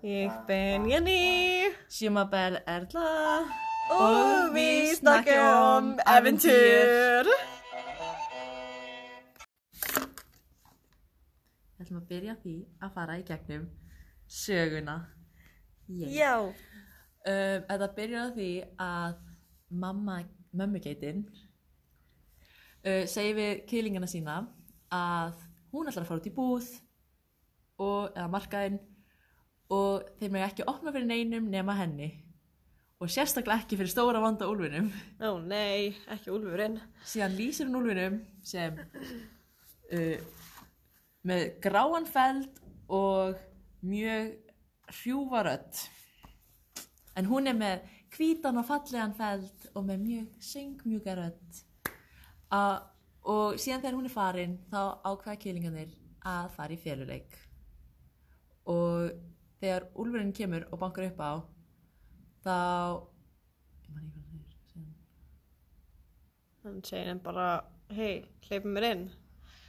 Ich 0.00 0.32
bin 0.46 0.86
Jenny 0.86 1.72
Sjumabel 1.88 2.62
Erla 2.66 3.44
och 3.90 4.54
vi 4.56 4.94
snackar 4.94 5.76
om 5.76 5.98
äventyr. 6.06 7.26
Við 11.78 11.82
ætlum 11.82 11.98
að 11.98 12.08
byrja 12.10 12.36
því 12.42 12.54
að 12.78 12.94
fara 12.94 13.16
í 13.18 13.24
gegnum 13.26 13.64
söguna. 14.26 14.96
Yay. 15.88 16.14
Já, 16.14 16.54
Um, 17.28 17.64
þetta 17.66 17.86
byrjar 17.96 18.30
því 18.36 18.50
að 18.80 19.16
mamma, 19.68 20.20
mömmugeitin 20.54 21.24
uh, 22.86 23.02
segir 23.10 23.34
við 23.36 23.64
kýlingana 23.68 24.08
sína 24.08 24.36
að 24.94 25.42
hún 25.74 25.90
ætlar 25.90 26.06
að 26.06 26.08
fara 26.08 26.22
út 26.22 26.28
í 26.30 26.32
búð 26.32 26.70
og, 27.82 28.14
eða 28.14 28.28
markaðinn 28.32 28.78
og 29.72 30.08
þeir 30.18 30.32
með 30.32 30.46
ekki 30.46 30.66
opna 30.70 30.92
fyrir 30.94 31.08
neinum 31.08 31.50
nema 31.52 31.76
henni. 31.78 32.08
Og 32.98 33.10
sérstaklega 33.12 33.62
ekki 33.62 33.78
fyrir 33.78 33.92
stóra 33.92 34.22
vanda 34.22 34.48
úlfinum. 34.50 34.88
Ó 35.22 35.38
nei, 35.44 35.94
ekki 36.10 36.32
úlfurinn. 36.34 36.80
síðan 37.06 37.36
lýsir 37.38 37.68
hún 37.68 37.78
úlfinum 37.82 38.18
sem 38.42 38.80
uh, 39.92 40.16
með 41.28 41.44
gráan 41.62 42.08
feld 42.08 42.58
og 42.88 43.38
mjög 43.86 44.34
hrjúfa 44.88 45.44
rödd. 45.46 45.84
En 47.18 47.28
hún 47.28 47.46
er 47.46 47.56
með 47.58 47.86
hvítan 48.16 48.58
og 48.58 48.66
fallegan 48.66 49.14
feld 49.14 49.70
og 49.74 49.84
með 49.86 50.04
mjög 50.04 50.44
söngmjúka 50.50 51.16
rödd. 51.18 51.62
Uh, 52.48 52.80
og 53.28 53.58
síðan 53.60 53.82
þegar 53.82 53.98
hún 53.98 54.08
er 54.08 54.14
farin 54.14 54.58
þá 54.72 54.80
ákveða 55.04 55.40
kýlingarnir 55.42 55.96
að 56.26 56.52
fara 56.56 56.74
í 56.74 56.80
féluleik 56.80 57.36
og 58.68 59.12
þegar 59.60 59.86
úlfurinn 59.98 60.32
kemur 60.36 60.66
og 60.72 60.78
bankar 60.82 61.08
upp 61.10 61.20
á 61.20 61.32
þá 62.44 62.56
ég 63.84 63.92
man 63.94 64.04
ekki 64.06 64.22
hvað 64.22 64.38
það 64.38 64.54
er 64.54 64.68
síðan 64.72 64.94
Hann 66.64 66.82
segir 66.84 67.08
henn 67.12 67.22
bara, 67.24 67.46
hei, 67.94 68.24
hleypum 68.48 68.74
mér 68.76 68.86
inn. 68.92 69.04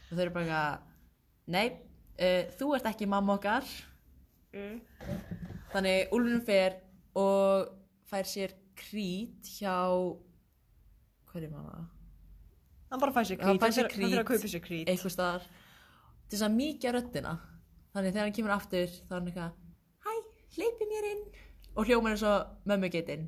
og 0.10 0.16
þau 0.18 0.24
eru 0.26 0.34
bara 0.36 0.46
eitthvað 0.46 0.80
nei, 1.56 1.68
uh, 2.20 2.44
þú 2.60 2.72
ert 2.78 2.90
ekki 2.94 3.08
mamma 3.10 3.38
okkar 3.40 3.64
Mm. 4.50 4.80
þannig 5.70 6.10
Úlfurinn 6.18 6.42
fer 6.42 6.80
og 7.22 7.68
fær 8.10 8.26
sér 8.26 8.56
krít 8.76 9.46
hjá 9.60 9.76
hvað 11.30 11.44
er 11.46 11.52
maður 11.54 11.84
Hann 12.90 13.00
bara 13.04 13.14
fær 13.14 13.28
sér 13.30 13.38
krít, 13.38 13.46
hann 13.46 13.60
fyrir 13.94 14.24
að 14.24 14.26
kaupa 14.26 14.50
sér 14.50 14.64
krít. 14.66 14.88
eitthvað 14.90 15.14
staðar 15.14 15.44
til 15.46 16.34
þess 16.40 16.48
að 16.48 16.56
mýkja 16.58 16.94
röddina 16.96 17.36
þannig 17.94 18.14
þegar 18.16 18.26
hann 18.26 18.34
kemur 18.40 18.56
aftur 18.58 18.88
þá 18.90 19.12
er 19.12 19.20
hann 19.20 19.30
eitthvað 19.30 19.54
hleypi 20.56 20.88
mér 20.90 21.10
inn 21.14 21.26
og 21.76 21.88
hljómar 21.88 22.16
eins 22.16 22.26
og 22.28 22.70
mömmu 22.70 22.90
getinn 22.94 23.28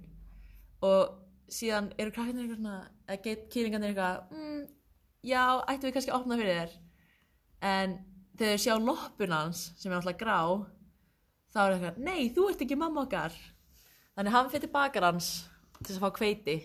og 0.86 1.17
síðan 1.52 1.91
eru 2.00 2.13
krakkarnir 2.16 2.45
eitthvað 2.47 2.61
svona 2.61 2.78
eða 3.08 3.23
get, 3.25 3.47
kýringarnir 3.53 3.91
eitthvað 3.91 4.36
mm, 4.36 4.61
já, 5.28 5.44
ættum 5.67 5.89
við 5.89 5.95
kannski 5.97 6.13
að 6.13 6.19
opna 6.19 6.38
fyrir 6.39 6.59
þér? 6.59 6.75
En 7.72 7.95
þegar 8.39 8.53
þau 8.55 8.63
sjá 8.63 8.75
loppun 8.81 9.36
hans 9.36 9.63
sem 9.78 9.91
er 9.91 10.00
alltaf 10.00 10.19
grá 10.19 10.38
þá 11.52 11.59
er 11.63 11.73
eitthvað, 11.75 12.00
nei, 12.08 12.30
þú 12.33 12.47
ert 12.50 12.63
ekki 12.66 12.78
mamma 12.80 13.05
okkar. 13.05 13.35
Þannig 14.16 14.35
hann 14.35 14.52
fyrir 14.53 14.72
bakar 14.73 15.08
hans 15.09 15.31
til 15.81 15.95
að 15.95 16.03
fá 16.06 16.13
kveiti 16.16 16.58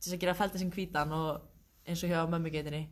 til 0.00 0.14
að 0.14 0.22
gera 0.22 0.36
felda 0.38 0.60
sinn 0.60 0.72
hvítan 0.72 1.12
og 1.12 1.44
eins 1.84 2.02
og 2.04 2.12
hjá 2.12 2.24
mömmu 2.30 2.52
getinni. 2.52 2.86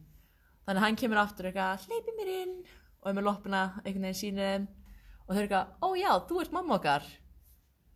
Þannig 0.69 0.85
hann 0.85 0.99
kemur 1.01 1.23
aftur 1.23 1.49
eitthvað, 1.49 1.87
hleypi 1.89 2.15
mér 2.19 2.33
inn. 2.43 2.59
Og 3.01 3.09
er 3.09 3.17
með 3.17 3.29
loppuna 3.31 3.63
einhvern 3.85 4.09
veginn 4.09 4.19
sínir 4.19 4.51
þeim 4.53 4.67
og 5.29 5.35
þau 5.35 5.41
eru 5.43 5.45
eitthvað, 5.45 5.73
ó 5.85 5.89
já, 6.01 6.13
þú 6.25 6.41
ert 6.41 6.55
mamma 6.57 6.79
okkar. 6.79 7.09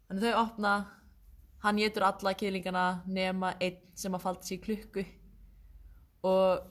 Þannig 0.08 0.26
þau 0.26 0.42
opna 0.42 0.72
hann 1.62 1.78
getur 1.78 2.04
alla 2.04 2.34
kýlingana 2.36 2.86
nema 3.06 3.54
einn 3.62 3.78
sem 3.96 4.14
að 4.14 4.24
falda 4.26 4.44
sér 4.46 4.60
klukku. 4.64 5.04
Og 6.28 6.66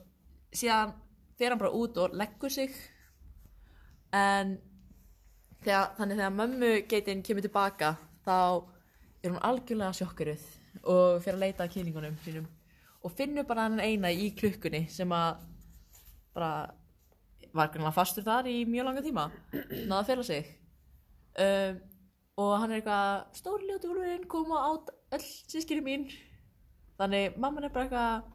síðan 0.54 0.94
fer 1.38 1.50
hann 1.50 1.60
bara 1.60 1.74
út 1.74 1.98
og 1.98 2.14
leggur 2.14 2.52
sig. 2.52 2.76
En 4.14 4.58
þegar, 5.64 5.94
þannig 5.98 6.20
þegar 6.20 6.36
mömmu 6.36 6.72
geitin 6.90 7.24
kemur 7.26 7.46
tilbaka 7.46 7.94
þá 8.26 8.36
er 9.22 9.32
hún 9.32 9.42
algjörlega 9.42 9.96
sjokkuruð 9.96 10.48
og 10.82 11.22
fer 11.24 11.34
að 11.34 11.44
leita 11.46 11.66
að 11.66 11.74
kýlingunum 11.76 12.18
sínum. 12.22 12.46
Og 13.02 13.14
finnur 13.18 13.48
bara 13.48 13.66
hann 13.66 13.80
eina 13.82 14.12
í 14.14 14.30
klukkunni 14.38 14.86
sem 14.92 15.10
að 15.10 15.42
bara 16.36 16.54
var 17.52 17.68
grunlega 17.72 17.96
fastur 17.96 18.24
þar 18.24 18.46
í 18.48 18.62
mjög 18.68 18.86
langa 18.86 19.04
tíma. 19.04 19.30
Náða 19.52 20.02
að 20.04 20.10
fela 20.12 20.28
sig 20.28 20.58
um, 21.38 21.80
og 22.42 22.52
hann 22.60 22.72
er 22.72 22.80
eitthvað 22.80 23.38
stóri 23.38 23.68
ljóti 23.68 23.90
úlfurinn 23.90 24.28
kom 24.30 24.52
og 24.56 24.68
át 24.68 24.92
öll 25.16 25.24
sískiri 25.52 25.84
mín. 25.84 26.06
Þannig 27.00 27.36
mamman 27.40 27.66
er 27.66 27.74
bara 27.74 27.86
eitthvað 27.86 28.30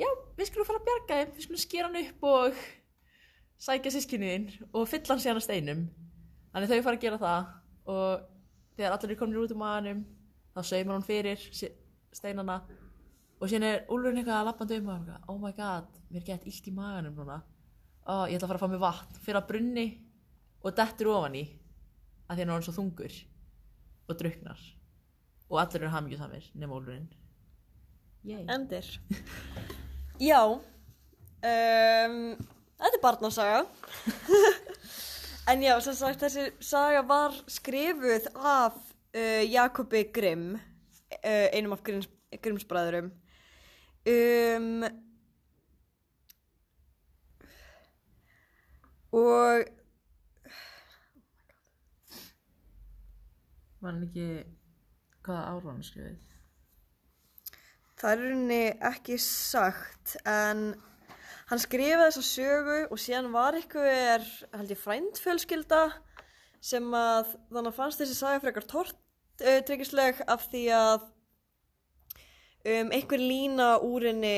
já, 0.00 0.10
við 0.38 0.50
skulum 0.50 0.68
fara 0.68 0.80
að 0.80 0.88
bjarga 0.88 1.18
þeim 1.20 1.32
við 1.36 1.46
skulum 1.46 1.62
skera 1.64 1.88
hann 1.88 2.00
upp 2.00 2.26
og 2.30 2.60
sækja 3.60 3.94
sískinniðinn 3.96 4.46
og 4.70 4.88
fylla 4.88 5.14
hann 5.14 5.22
síðan 5.24 5.40
að 5.40 5.46
steinum. 5.46 5.86
Þannig 6.50 6.72
þau 6.72 6.84
fara 6.86 6.98
að 6.98 7.04
gera 7.06 7.20
það 7.20 7.48
og 7.94 8.28
þegar 8.76 8.96
allir 8.96 9.14
er 9.14 9.20
komin 9.20 9.40
út 9.42 9.54
um 9.54 9.62
maðanum 9.64 10.04
þá 10.54 10.60
saumar 10.66 10.96
hún 10.96 11.06
fyrir 11.06 11.48
steinana 12.16 12.60
og 13.40 13.48
síðan 13.48 13.66
er 13.68 13.82
úlfurinn 13.88 14.20
eitthvað 14.22 14.46
lappandi 14.48 14.78
um 14.80 14.90
og 14.90 14.94
hann 14.94 15.08
eitthvað, 15.08 15.32
oh 15.32 15.40
my 15.40 15.52
god, 15.56 15.98
mér 16.10 16.22
er 16.22 16.28
gett 16.28 16.46
illt 16.50 16.68
í 16.68 16.74
maganum 16.76 17.16
núna. 17.16 17.40
Ó, 18.04 18.26
ég 18.28 18.36
ætla 18.36 18.46
að 18.46 18.52
fara 18.52 18.58
að 18.58 18.64
fá 18.64 18.72
mér 18.72 18.82
vatn. 18.82 19.20
Fyrir 19.24 19.40
að 19.40 19.48
brunni 19.50 19.86
og 20.60 20.76
dettur 20.76 21.12
ofan 21.14 21.38
í 21.40 21.44
að 22.30 22.36
því 22.36 22.44
hann 22.44 22.52
er 22.52 22.54
orðinn 22.54 22.68
svo 22.68 22.76
þungur 22.78 23.16
og 24.06 24.20
druknar 24.20 24.68
og 25.50 25.58
allir 25.64 25.82
eru 25.82 25.94
hamingjusamir 25.96 26.46
nema 26.54 26.78
úlfurinn 26.78 27.10
Yay. 28.22 28.44
Endir. 28.52 28.84
Já, 30.20 30.42
um, 30.44 32.16
þetta 32.76 32.96
er 32.98 33.00
barnasaga. 33.00 33.60
en 35.50 35.62
já, 35.64 35.72
sem 35.80 35.96
sagt, 35.96 36.20
þessi 36.20 36.50
saga 36.60 37.00
var 37.08 37.38
skrifuð 37.48 38.28
af 38.36 38.76
uh, 38.76 39.40
Jakobi 39.48 40.02
Grimm, 40.12 40.50
uh, 40.52 41.46
einum 41.56 41.72
af 41.72 41.80
Grimms, 41.86 42.10
Grimmsbræðurum. 42.44 43.08
Um, 44.04 44.84
og 49.16 49.64
Hann 53.80 54.02
ekki 54.04 54.28
hvaða 55.24 55.42
ára 55.54 55.70
hann 55.70 55.84
skrifið? 55.84 56.18
Það 58.00 58.12
er 58.12 58.22
rauninni 58.24 58.62
ekki 58.90 59.16
sagt 59.20 60.16
en 60.28 60.62
hann 61.50 61.60
skrifaði 61.60 62.06
þessa 62.06 62.24
sögu 62.24 62.78
og 62.88 63.00
síðan 63.00 63.32
var 63.34 63.56
einhver, 63.58 64.24
held 64.54 64.72
ég, 64.72 64.80
frændfjölskylda 64.80 65.82
sem 66.64 66.86
að 66.96 67.34
þannig 67.52 67.76
fannst 67.76 68.02
þessi 68.02 68.16
saga 68.18 68.40
frekar 68.44 68.68
tortryggisleg 68.70 70.20
af 70.28 70.46
því 70.52 70.64
að 70.76 71.06
um, 72.64 72.92
einhver 72.92 73.20
lína 73.20 73.70
úr 73.84 74.08
henni 74.10 74.36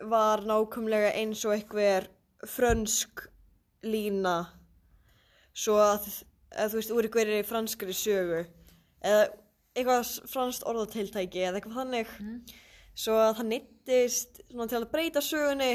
var 0.00 0.44
nákvæmlega 0.48 1.12
eins 1.16 1.44
og 1.48 1.56
einhver 1.56 2.08
frönsk 2.48 3.26
lína 3.86 4.38
svo 5.56 5.78
að, 5.80 6.08
að 6.56 6.72
þú 6.72 6.80
veist, 6.80 6.94
úr 6.94 7.08
einhverju 7.08 7.42
franskri 7.48 7.96
sögu. 7.96 8.44
Eða 9.06 9.26
eitthvað 9.76 10.12
franskt 10.32 10.64
orðatiltæki 10.68 11.44
eða 11.44 11.60
eitthvað 11.60 11.80
þannig. 11.80 12.14
Svo 12.96 13.18
að 13.20 13.34
það 13.40 13.50
nýttist 13.50 14.40
svona 14.48 14.70
til 14.70 14.80
að 14.80 14.88
breyta 14.94 15.22
sögunni. 15.24 15.74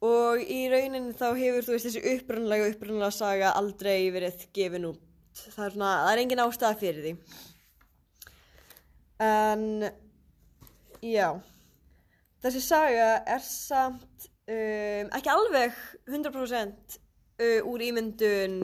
Og 0.00 0.40
í 0.40 0.62
rauninni 0.72 1.12
þá 1.12 1.26
hefur 1.36 1.66
þú 1.66 1.74
veist 1.76 1.86
þessi 1.90 2.14
upprunlega 2.14 2.70
upprunlega 2.72 3.12
saga 3.12 3.52
aldrei 3.58 4.08
verið 4.14 4.46
gefin 4.56 4.88
út. 4.88 5.00
Það 5.36 5.66
er 5.66 5.74
svona, 5.74 5.90
það 6.04 6.12
er 6.12 6.22
engin 6.22 6.42
ástæða 6.46 6.78
fyrir 6.80 7.04
því. 7.04 7.12
En 9.20 9.64
já. 11.04 11.28
Þessi 12.40 12.62
saga 12.64 13.10
er 13.28 13.44
samt 13.44 14.30
um, 14.48 15.10
ekki 15.12 15.32
alveg 15.32 15.76
100% 16.08 16.96
uh, 16.96 17.68
úr 17.68 17.84
ímyndun 17.84 18.62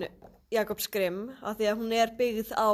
Jakobs 0.54 0.86
Grimm 0.92 1.30
af 1.42 1.58
því 1.58 1.68
að 1.70 1.78
hún 1.80 1.94
er 1.96 2.12
byggð 2.18 2.52
á 2.54 2.70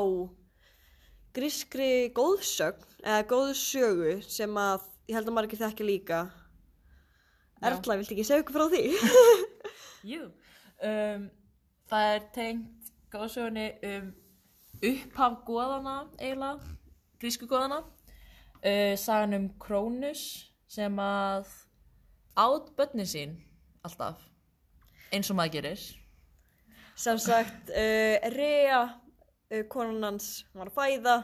grískri 1.33 2.11
góðsögn 2.13 2.85
eða 3.01 3.23
góðsögu 3.31 4.17
sem 4.27 4.59
að 4.61 4.89
ég 5.09 5.17
held 5.17 5.31
að 5.31 5.37
margir 5.39 5.61
þekki 5.63 5.87
líka. 5.87 6.23
Erla, 7.63 7.97
viltu 7.97 8.17
ekki 8.17 8.27
segja 8.27 8.43
okkur 8.43 8.59
frá 8.59 8.67
því? 8.73 8.83
Jú, 10.13 10.27
um, 10.83 11.25
það 11.89 12.11
er 12.17 12.29
tengt 12.35 12.93
góðsögunni 13.15 13.67
um 13.89 14.13
upphaf 14.83 15.41
goðana 15.47 15.97
eiginlega, 16.19 16.77
grísku 17.23 17.47
goðana 17.49 17.81
uh, 17.87 18.95
sagan 18.99 19.39
um 19.39 19.49
Krónus 19.63 20.27
sem 20.69 21.01
að 21.01 21.49
át 22.37 22.71
börnin 22.77 23.09
sín 23.09 23.37
alltaf 23.87 24.21
eins 25.13 25.31
og 25.31 25.39
maður 25.39 25.61
gerir 25.61 26.02
sem 26.97 27.19
sagt, 27.19 27.71
uh, 27.71 28.31
Rea 28.37 28.83
uh, 29.53 29.63
konan 29.69 30.03
hans 30.03 30.45
var 30.55 30.69
að 30.71 30.77
fæða 30.77 31.17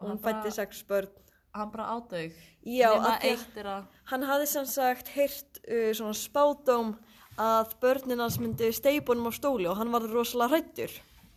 og 0.00 0.08
hann 0.08 0.18
bara- 0.22 0.42
fætti 0.42 0.54
sex 0.54 0.82
börn 0.88 1.08
Hann 1.54 1.70
bara 1.72 1.86
ádög. 1.96 2.32
Já, 2.62 2.90
að- 2.92 3.86
hann 4.04 4.22
hafði 4.22 4.46
sem 4.46 4.66
sagt 4.66 5.08
heyrt 5.08 5.58
uh, 5.66 5.90
svona 5.96 6.14
spádóm 6.14 6.92
að 7.38 7.72
börnin 7.80 8.20
hans 8.20 8.36
myndi 8.38 8.68
steibunum 8.72 9.26
á 9.26 9.32
stóli 9.34 9.66
og 9.66 9.76
hann 9.80 9.90
var 9.90 10.02
rosalega 10.06 10.48
hrættur 10.58 10.92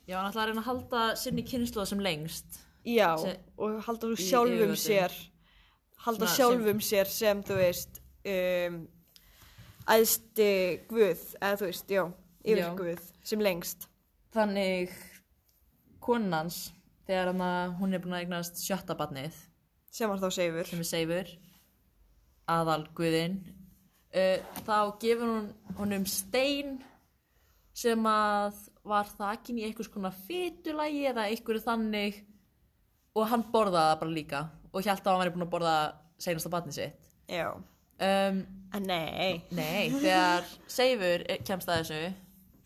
Já, 0.07 0.17
hann 0.19 0.31
ætlaði 0.31 0.43
að 0.43 0.49
reyna 0.51 0.61
að 0.61 0.67
halda 0.67 1.01
sinni 1.15 1.43
kynnslóð 1.47 1.87
sem 1.87 1.99
lengst. 2.03 2.59
já, 2.85 3.15
Se- 3.17 3.39
og 3.57 3.81
halda 3.85 4.07
í 4.11 4.15
sjálfum 4.17 4.75
sér 4.75 5.11
halda 6.05 6.27
Svona 6.27 6.35
sjálfum 6.35 6.79
sér 6.81 7.05
sem 7.07 7.43
þú 7.47 7.55
veist 7.61 8.01
um, 8.25 8.87
æðsti 9.89 10.49
guð 10.89 11.21
eða 11.41 11.57
þú 11.61 11.65
veist, 11.69 11.89
já, 11.91 12.03
yfir 12.43 12.63
Já. 12.63 12.73
guð 12.77 13.07
sem 13.23 13.41
lengst 13.43 13.87
Þannig 14.31 14.91
konan 15.99 16.33
hans, 16.33 16.59
þegar 17.03 17.33
hann 17.33 17.41
að 17.43 17.73
hún 17.81 17.93
er 17.93 17.99
búin 18.03 18.13
að 18.15 18.21
eignast 18.23 18.61
sjötta 18.63 18.95
barnið, 18.95 19.35
sem 19.91 20.07
var 20.07 20.21
þá 20.21 20.29
seifur 20.37 20.69
sem 20.69 20.79
er 20.79 20.87
Seifur, 20.87 21.31
aðal 22.51 22.85
guðinn, 22.95 23.35
uh, 24.15 24.37
þá 24.63 24.77
gefur 25.03 25.27
hún 25.33 25.51
honum 25.81 26.07
stein 26.07 26.77
sem 27.75 28.07
að 28.07 28.55
var 28.87 29.11
þakin 29.19 29.59
í 29.59 29.67
einhvers 29.67 29.91
konar 29.91 30.15
fytulægi 30.29 31.03
eða 31.11 31.27
einhverju 31.27 31.65
þannig 31.67 32.23
og 33.15 33.27
hann 33.33 33.45
borðaði 33.51 33.91
það 33.91 34.01
bara 34.05 34.15
líka 34.15 34.41
og 34.71 34.79
hjælt 34.87 35.03
að 35.03 35.11
hann 35.11 35.23
væri 35.25 35.35
búin 35.35 35.45
að 35.49 35.53
borða 35.57 35.75
seinasta 36.21 36.55
barnið 36.55 36.79
sitt. 36.79 37.13
já, 37.27 37.51
Um, 38.01 38.39
nei 38.81 39.43
Nei, 39.53 39.91
þegar 39.93 40.47
Seifur 40.65 41.21
kemst 41.45 41.69
að 41.69 41.83
þessu 41.83 41.99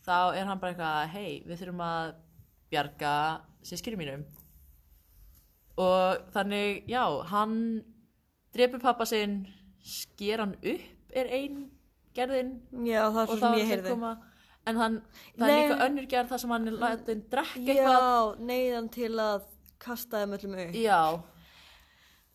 þá 0.05 0.37
er 0.37 0.47
hann 0.47 0.61
bara 0.61 0.73
eitthvað 0.73 1.13
hei, 1.15 1.43
við 1.45 1.61
þurfum 1.61 1.83
að 1.85 2.13
bjarga 2.73 3.13
sískiri 3.65 3.99
mínum. 3.99 4.25
Og 5.81 6.21
þannig, 6.33 6.85
já, 6.87 7.03
hann 7.31 7.55
drepur 8.55 8.79
pappa 8.83 9.07
sinn 9.09 9.41
sker 9.85 10.41
hann 10.41 10.55
upp 10.61 11.15
er 11.15 11.29
ein 11.31 11.65
gerðin 12.15 12.55
já, 12.87 13.03
það 13.11 13.21
er 13.21 13.33
og 13.33 13.41
þá 13.41 13.47
er 13.49 13.69
heyrði. 13.69 13.91
koma. 13.93 14.13
En 14.65 14.79
hann, 14.81 14.95
það 15.35 15.47
er 15.47 15.51
Nei. 15.51 15.61
líka 15.61 15.85
önnur 15.85 16.07
gerð 16.09 16.31
þar 16.31 16.41
sem 16.41 16.53
hann 16.55 16.69
er 16.71 16.77
lætin 16.81 17.23
drekka 17.31 17.61
eitthvað. 17.61 18.05
já, 18.05 18.45
neyðan 18.49 18.87
til 18.95 19.11
að 19.21 19.49
kasta 19.85 20.23
þeim 20.23 20.37
öllum 20.39 20.55
upp. 20.63 20.77
Já, 20.81 21.01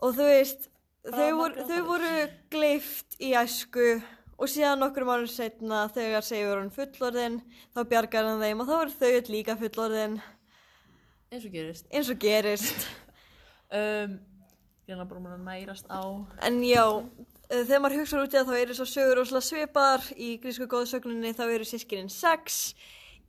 og 0.00 0.14
þú 0.18 0.28
veist 0.28 0.68
þau 1.08 1.30
margar 1.40 1.68
þau 1.70 1.80
voru 1.88 2.12
gleift 2.52 3.16
í 3.18 3.32
æsku 3.40 3.88
og 4.40 4.48
síðan 4.48 4.80
nokkur 4.80 5.04
mánuð 5.04 5.34
setna 5.34 5.84
þegar 5.92 6.24
segjur 6.24 6.62
hann 6.62 6.72
fullorðin 6.72 7.38
þá 7.76 7.80
bjargar 7.90 8.28
hann 8.30 8.40
þeim 8.40 8.62
og 8.62 8.70
þá 8.70 8.76
eru 8.78 8.94
þau 8.96 9.32
líka 9.34 9.56
fullorðin. 9.60 10.16
Eins 11.30 11.44
og 11.44 11.52
gerist. 11.54 11.86
Eins 11.92 12.10
og 12.12 12.20
gerist. 12.22 12.88
Um, 13.70 14.16
er 14.90 15.04
bara 15.06 15.20
múin 15.22 15.36
að 15.36 15.44
nærast 15.46 15.86
á. 15.86 16.02
En 16.42 16.56
já, 16.66 16.82
eh, 17.46 17.60
þegar 17.62 17.82
maður 17.84 18.00
hugsa 18.00 18.18
út 18.18 18.32
í 18.32 18.34
það 18.34 18.48
þá 18.48 18.56
eru 18.58 18.74
svo 18.74 18.86
sögur 18.90 19.20
rosalega 19.20 19.46
svipar 19.46 20.06
í 20.18 20.30
grísku 20.42 20.66
góðsögninni 20.66 21.30
þá 21.38 21.44
eru 21.44 21.68
sískinin 21.68 22.10
sex 22.10 22.74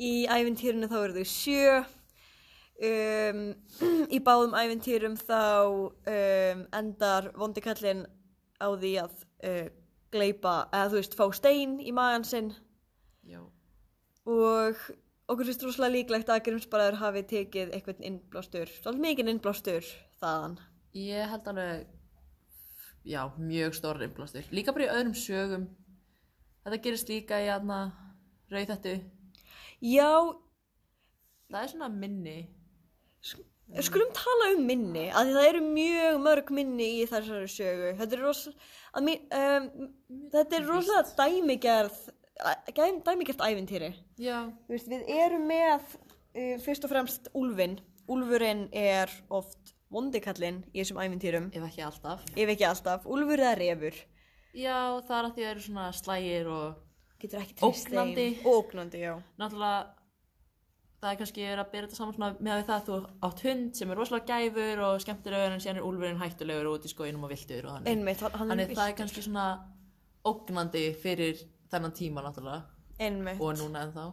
í 0.02 0.26
ævintýrinu 0.26 0.90
þá 0.90 0.98
eru 1.04 1.20
þau 1.20 1.30
sjö. 1.30 1.76
Um, 2.82 3.44
í 4.18 4.18
báðum 4.26 4.58
ævintýrum 4.58 5.20
þá 5.22 5.38
um, 5.70 6.66
endar 6.74 7.30
vondikallin 7.38 8.08
á 8.58 8.74
því 8.74 8.96
að 9.04 9.14
uh, 9.46 9.70
gleipa, 10.14 10.56
eða 10.72 10.90
þú 10.92 11.00
veist, 11.00 11.16
fá 11.20 11.26
stein 11.36 11.78
í 11.80 11.94
magan 11.96 12.26
sinn 12.28 12.52
já, 13.28 13.40
og 14.28 14.82
okkur 15.32 15.48
finnst 15.48 15.64
rosalega 15.66 15.96
líklegt 15.98 16.32
að 16.34 16.44
Grimsbaraður 16.50 17.00
hafi 17.02 17.24
tekið 17.32 17.74
eitthvað 17.76 18.04
innblástur, 18.10 18.76
svolítið 18.82 19.08
mikið 19.08 19.34
innblástur 19.34 19.90
þaðan. 20.22 20.60
Ég 20.98 21.32
held 21.32 21.50
alveg, 21.54 21.88
já, 23.08 23.22
mjög 23.40 23.78
stór 23.80 24.04
innblástur. 24.04 24.48
Líka 24.52 24.76
bara 24.76 24.90
í 24.90 24.94
öðrum 24.94 25.18
sögum. 25.18 25.68
Þetta 26.66 26.84
gerist 26.84 27.10
líka 27.10 27.40
í 27.42 27.48
aðna 27.50 27.82
rauðhættu. 28.52 29.00
Já, 29.82 30.12
Það 31.52 31.66
er 31.66 31.72
svona 31.74 31.88
minni. 31.92 32.38
Skulum 33.80 34.10
tala 34.16 34.50
um 34.58 34.66
minni, 34.68 35.06
af 35.10 35.24
því 35.28 35.36
það 35.38 35.48
eru 35.50 35.62
mjög 35.72 36.18
mörg 36.26 36.50
minni 36.58 36.88
í 37.00 37.06
þessari 37.10 37.48
sögu. 37.52 37.92
Þetta 38.00 38.18
er 38.18 38.24
rosalega, 38.26 39.14
um, 39.42 39.92
þetta 40.34 40.58
er 40.60 40.66
rosalega 40.68 41.16
dæmigerð, 41.22 42.00
gæm- 42.78 43.02
dæmigerð 43.08 43.46
ævintýri. 43.48 43.92
Veist, 44.70 44.90
við 44.92 45.08
erum 45.16 45.48
með 45.48 45.86
uh, 45.96 46.58
fyrst 46.66 46.84
og 46.88 46.92
fremst 46.94 47.32
úlfinn. 47.38 47.80
Úlfurinn 48.12 48.66
er 48.76 49.12
oft 49.32 49.72
vondikallinn 49.92 50.64
í 50.74 50.82
þessum 50.82 51.00
ævintýrum, 51.04 51.50
Ef 51.56 51.64
ekki 51.70 51.84
alltaf. 51.88 52.24
ef 52.36 52.50
ekki 52.56 52.66
alltaf. 52.68 53.06
Úlfur 53.08 53.40
eða 53.40 53.56
refur. 53.60 53.96
Já, 54.52 55.00
það 55.08 55.18
er 55.18 55.26
að 55.26 55.34
því 55.36 55.42
að 55.42 55.46
það 55.46 55.52
eru 55.56 55.66
svona 55.70 55.90
slægir 55.96 56.48
og. 56.52 56.80
Ógnandi. 57.62 58.24
Ógnandi, 58.50 59.00
já. 59.06 59.14
náttúrulega 59.38 60.01
það 61.02 61.12
er 61.12 61.18
kannski 61.18 61.46
er 61.50 61.60
að 61.62 61.70
byrja 61.72 61.88
þetta 61.88 61.98
saman 61.98 62.36
með 62.46 62.60
það 62.68 62.76
að 62.76 62.88
þú 62.88 62.98
átt 63.28 63.44
hund 63.48 63.78
sem 63.80 63.92
er 63.92 63.98
rosalega 63.98 64.36
gæfur 64.38 64.82
og 64.86 65.00
skemmtilegur 65.02 65.56
en 65.56 65.64
síðan 65.64 65.80
er 65.82 65.88
úlfurinn 65.88 66.20
hættulegur 66.22 66.68
og 66.70 66.76
út 66.78 66.86
í 66.86 66.92
skóinum 66.92 67.26
og 67.26 67.32
viltur 67.32 67.66
og 67.66 67.78
þannig. 67.78 67.90
Einmitt, 67.90 68.22
hann, 68.22 68.36
hann 68.38 68.52
Þannig 68.54 68.74
það 68.78 68.92
er 68.92 68.98
kannski 69.00 69.24
svona 69.26 69.46
ógnandi 70.30 70.84
fyrir 71.02 71.42
þennan 71.72 71.96
tíma 71.98 72.22
náttúrulega 72.26 72.62
Einmitt. 73.02 73.42
og 73.42 73.58
núna 73.58 73.86
ennþá. 73.88 74.06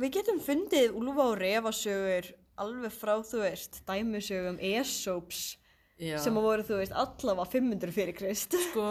Við 0.00 0.14
getum 0.16 0.40
fundið 0.40 0.96
úlfa 0.96 1.26
og 1.26 1.36
refasögur 1.42 2.30
alveg 2.60 2.94
frá, 2.94 3.18
þú 3.24 3.42
veist, 3.44 3.82
dæmisögum 3.88 4.56
Aesopes 4.70 5.58
Já. 6.00 6.16
sem 6.24 6.36
að 6.36 6.46
voru, 6.46 6.64
þú 6.64 6.78
veist, 6.80 6.96
allavega 6.96 7.52
500 7.52 7.92
fyrir 7.92 8.16
Krist. 8.16 8.56
Sko, 8.70 8.86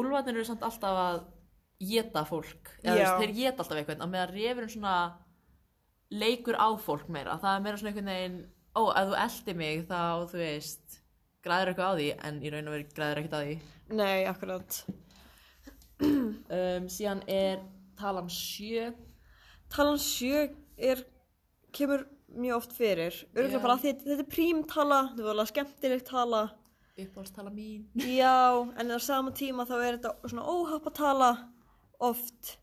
úlfarnir 0.00 0.38
eru 0.38 0.46
samt 0.48 0.64
alltaf 0.64 1.00
að 1.02 1.20
geta 1.84 2.24
fólk. 2.24 2.72
Eða, 2.80 2.96
veist, 2.96 3.20
þeir 3.20 3.36
geta 3.36 3.64
alltaf 3.64 3.80
eitthvað. 3.82 4.00
Að 4.00 4.12
meðan 4.14 4.32
refurinn 4.32 4.72
svona 4.72 4.96
leikur 6.12 6.58
á 6.58 6.68
fólk 6.80 7.08
meira. 7.12 7.38
Það 7.40 7.56
er 7.56 7.64
meira 7.64 7.80
svona 7.80 7.92
einhvern 7.92 8.12
veginn, 8.12 8.40
ó, 8.74 8.82
ef 8.90 9.08
þú 9.10 9.18
eldi 9.24 9.54
mig 9.60 9.86
þá, 9.88 10.02
þú 10.32 10.42
veist, 10.42 10.98
græður 11.44 11.72
eitthvað 11.72 11.90
á 11.90 11.98
því, 11.98 12.08
en 12.28 12.42
í 12.42 12.52
raun 12.52 12.68
og 12.68 12.76
veru 12.76 12.88
græður 12.96 13.22
ekkert 13.22 13.36
á 13.36 13.40
því. 13.44 13.56
Nei, 13.94 14.18
akkurat. 14.30 14.80
Um, 16.04 16.88
síðan 16.90 17.22
er 17.30 17.62
talan 17.98 18.30
sjö. 18.32 18.90
Talan 19.72 20.00
7 20.00 20.48
er, 20.90 21.04
kemur 21.74 22.04
mjög 22.34 22.58
oft 22.58 22.74
fyrir. 22.76 23.16
Örgulega 23.34 23.62
bara 23.62 23.76
að 23.78 23.86
þetta, 23.88 24.06
þetta 24.10 24.24
er 24.24 24.30
prímtala, 24.34 25.00
þetta 25.12 25.24
er 25.24 25.32
alveg 25.32 25.50
skemmtileg 25.52 26.04
tala. 26.08 26.42
Uppáhaldstala 26.94 27.50
mín. 27.50 27.88
Já, 27.98 28.62
en 28.78 28.94
á 28.94 28.98
sama 29.02 29.32
tíma 29.34 29.66
þá 29.66 29.74
er 29.80 29.96
þetta 29.96 30.30
svona 30.30 30.46
óhappatala 30.46 31.30
oft. 31.98 32.54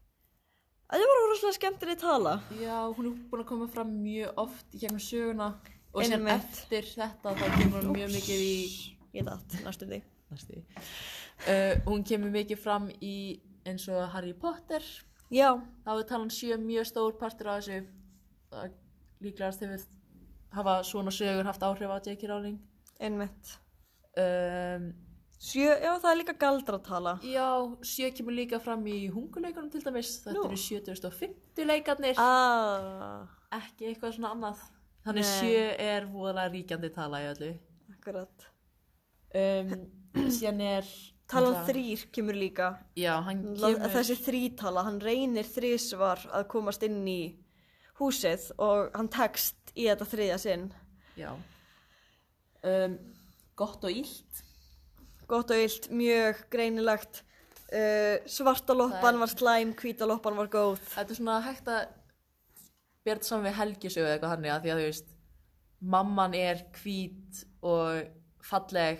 Þetta 0.91 1.07
var 1.07 1.21
rosalega 1.31 1.55
skemmtileg 1.55 1.99
tala. 2.01 2.33
Já, 2.59 2.77
hún 2.91 3.05
er 3.07 3.19
búin 3.31 3.43
að 3.45 3.47
koma 3.47 3.67
fram 3.71 3.91
mjög 4.03 4.41
oft 4.43 4.73
í 4.75 4.81
gegnum 4.81 4.99
söguna. 4.99 5.53
Og 5.91 6.03
Einmitt. 6.03 6.33
eftir 6.39 6.87
þetta 6.87 7.33
þá 7.35 7.45
kemur 7.57 7.85
hún 7.85 7.95
mjög 7.95 8.11
mikið 8.15 8.43
í 8.47 8.57
Ég 9.11 9.25
datt, 9.27 9.55
næstum 9.65 9.89
því. 9.91 10.01
Uh, 10.31 11.73
hún 11.87 12.03
kemur 12.07 12.31
mikið 12.31 12.59
fram 12.63 12.85
í 13.03 13.41
eins 13.67 13.87
og 13.91 14.05
Harry 14.13 14.31
Potter 14.31 14.85
Já, 15.31 15.57
þá 15.83 15.89
er 15.97 16.05
talan 16.07 16.31
sjö 16.31 16.55
mjög 16.61 16.87
stór 16.87 17.17
partur 17.19 17.49
af 17.51 17.59
þessu 17.65 17.81
Það 18.51 18.77
líklegast 19.25 19.65
hefur 19.65 19.83
hafa 20.55 20.77
svona 20.87 21.11
sögur 21.11 21.47
haft 21.47 21.63
áhrif 21.63 21.91
á 21.91 21.99
J.K. 21.99 22.27
Rowling 22.31 22.59
einmitt. 23.01 23.57
um, 24.19 24.91
Sjö, 25.41 25.71
já, 25.81 25.91
það 25.97 26.11
er 26.11 26.17
líka 26.19 26.33
galdratala. 26.37 27.11
Já, 27.25 27.45
sjö 27.81 28.11
kemur 28.13 28.35
líka 28.37 28.59
fram 28.61 28.83
í 28.85 29.07
hunguleikunum 29.09 29.71
til 29.73 29.81
dæmis 29.81 30.11
þetta 30.21 30.43
eru 30.45 30.57
7050 30.63 31.65
leikarnir 31.65 32.19
Ah, 32.21 33.23
ekki 33.57 33.87
eitthvað 33.89 34.13
svona 34.19 34.35
annað 34.35 34.59
þannig 35.07 35.25
Nei. 35.25 35.31
sjö 35.39 35.63
er 35.81 36.05
voðalega 36.11 36.51
ríkjandi 36.53 36.91
tala 36.93 37.23
í 37.23 37.29
öllu 37.31 37.49
akkurat. 37.95 38.45
um, 39.41 39.73
síðan 40.37 40.61
er 40.67 40.91
Talan 41.31 41.61
þrýr 41.63 42.01
kemur 42.11 42.35
líka. 42.35 42.65
Já, 42.99 43.13
hann 43.23 43.41
kemur 43.55 43.87
Þessi 43.93 44.17
þrítala, 44.19 44.81
hann 44.83 44.97
reynir 44.99 45.47
þrísvar 45.47 46.25
að 46.35 46.47
komast 46.51 46.83
inn 46.83 47.01
í 47.07 47.21
húsið 48.01 48.49
og 48.59 48.89
hann 48.97 49.07
tekst 49.07 49.71
í 49.73 49.85
þetta 49.87 50.09
þriðja 50.11 50.37
sinn. 50.43 50.65
Já 51.15 51.31
um, 52.67 52.97
Gott 53.55 53.87
og 53.87 53.95
illt 54.03 54.43
Gott 55.31 55.51
og 55.55 55.61
illt, 55.63 55.87
mjög 55.95 56.41
greinilegt. 56.51 57.21
Uh, 57.71 58.17
svarta 58.27 58.75
loppan 58.75 59.19
var 59.21 59.31
slæm, 59.31 59.71
hvíta 59.79 60.03
loppan 60.09 60.35
var 60.35 60.49
góð. 60.51 60.81
Þetta 60.91 61.13
er 61.15 61.19
svona 61.21 61.37
hægt 61.45 61.69
að 61.71 61.85
þetta 63.07 63.25
saman 63.29 63.47
við 63.47 63.55
helgisögu 63.61 64.03
eða 64.05 64.17
eitthvað 64.17 64.33
hannig 64.35 64.51
að 64.53 64.65
því 64.65 64.71
að 64.73 64.81
þú 64.81 64.87
veist 64.89 65.13
mamman 65.95 66.35
er 66.37 66.59
hvít 66.81 67.39
og 67.65 68.11
falleg 68.45 68.99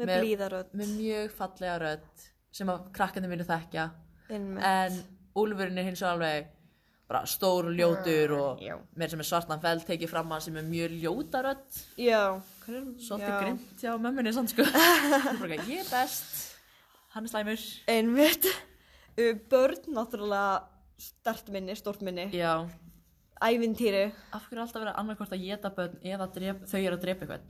Með, 0.00 0.06
Með- 0.10 0.20
blíðarödd. 0.24 0.74
með 0.80 0.90
mjög 0.96 1.32
fallega 1.36 1.78
rödd 1.80 2.26
sem 2.56 2.68
að 2.72 2.84
krakkandi 2.96 3.28
munu 3.30 3.44
þekkja 3.48 3.86
Einmitt. 4.30 4.64
en 4.64 4.98
Úlfurinn 5.40 5.78
er 5.78 5.86
hins 5.88 6.00
vegar 6.02 6.16
alveg 6.16 6.48
bara 7.10 7.24
stór 7.26 7.66
og 7.68 7.74
ljótur 7.74 8.32
og 8.38 8.60
já. 8.62 8.76
meir 8.96 9.10
sem 9.10 9.20
er 9.22 9.26
svartan 9.26 9.60
fell 9.62 9.80
tekið 9.86 10.12
fram 10.12 10.30
hann 10.30 10.44
sem 10.44 10.56
er 10.60 10.66
mjög 10.68 10.94
ljóta 11.02 11.40
rödd 11.42 11.80
Já, 11.98 12.22
hvernig 12.64 13.02
svolítið 13.02 13.36
grimt 13.42 13.82
hjá 13.82 13.96
mömmunni 13.98 14.32
samt 14.36 14.52
sko 14.54 14.62
ég 15.66 15.80
er 15.82 15.88
best 15.90 16.36
hann 17.16 17.26
er 17.26 17.32
slæmur 17.32 17.64
Einmitt. 17.90 18.46
Börn, 19.50 19.82
náttúrulega, 19.92 20.62
stert 20.96 21.50
minni, 21.52 21.74
stort 21.76 22.00
minni. 22.06 22.28
já, 22.32 22.62
Ævintýri. 23.42 24.12
af 24.32 24.46
hverju 24.46 24.56
er 24.60 24.62
alltaf 24.62 24.80
verið 24.84 25.00
annarkvort 25.02 25.34
að 25.34 25.42
geta 25.48 25.70
börn 25.76 25.98
eða 26.06 26.28
drep, 26.32 26.62
þau 26.70 26.78
eru 26.80 26.96
að 26.96 27.02
drepa 27.04 27.26
eitthvað 27.26 27.48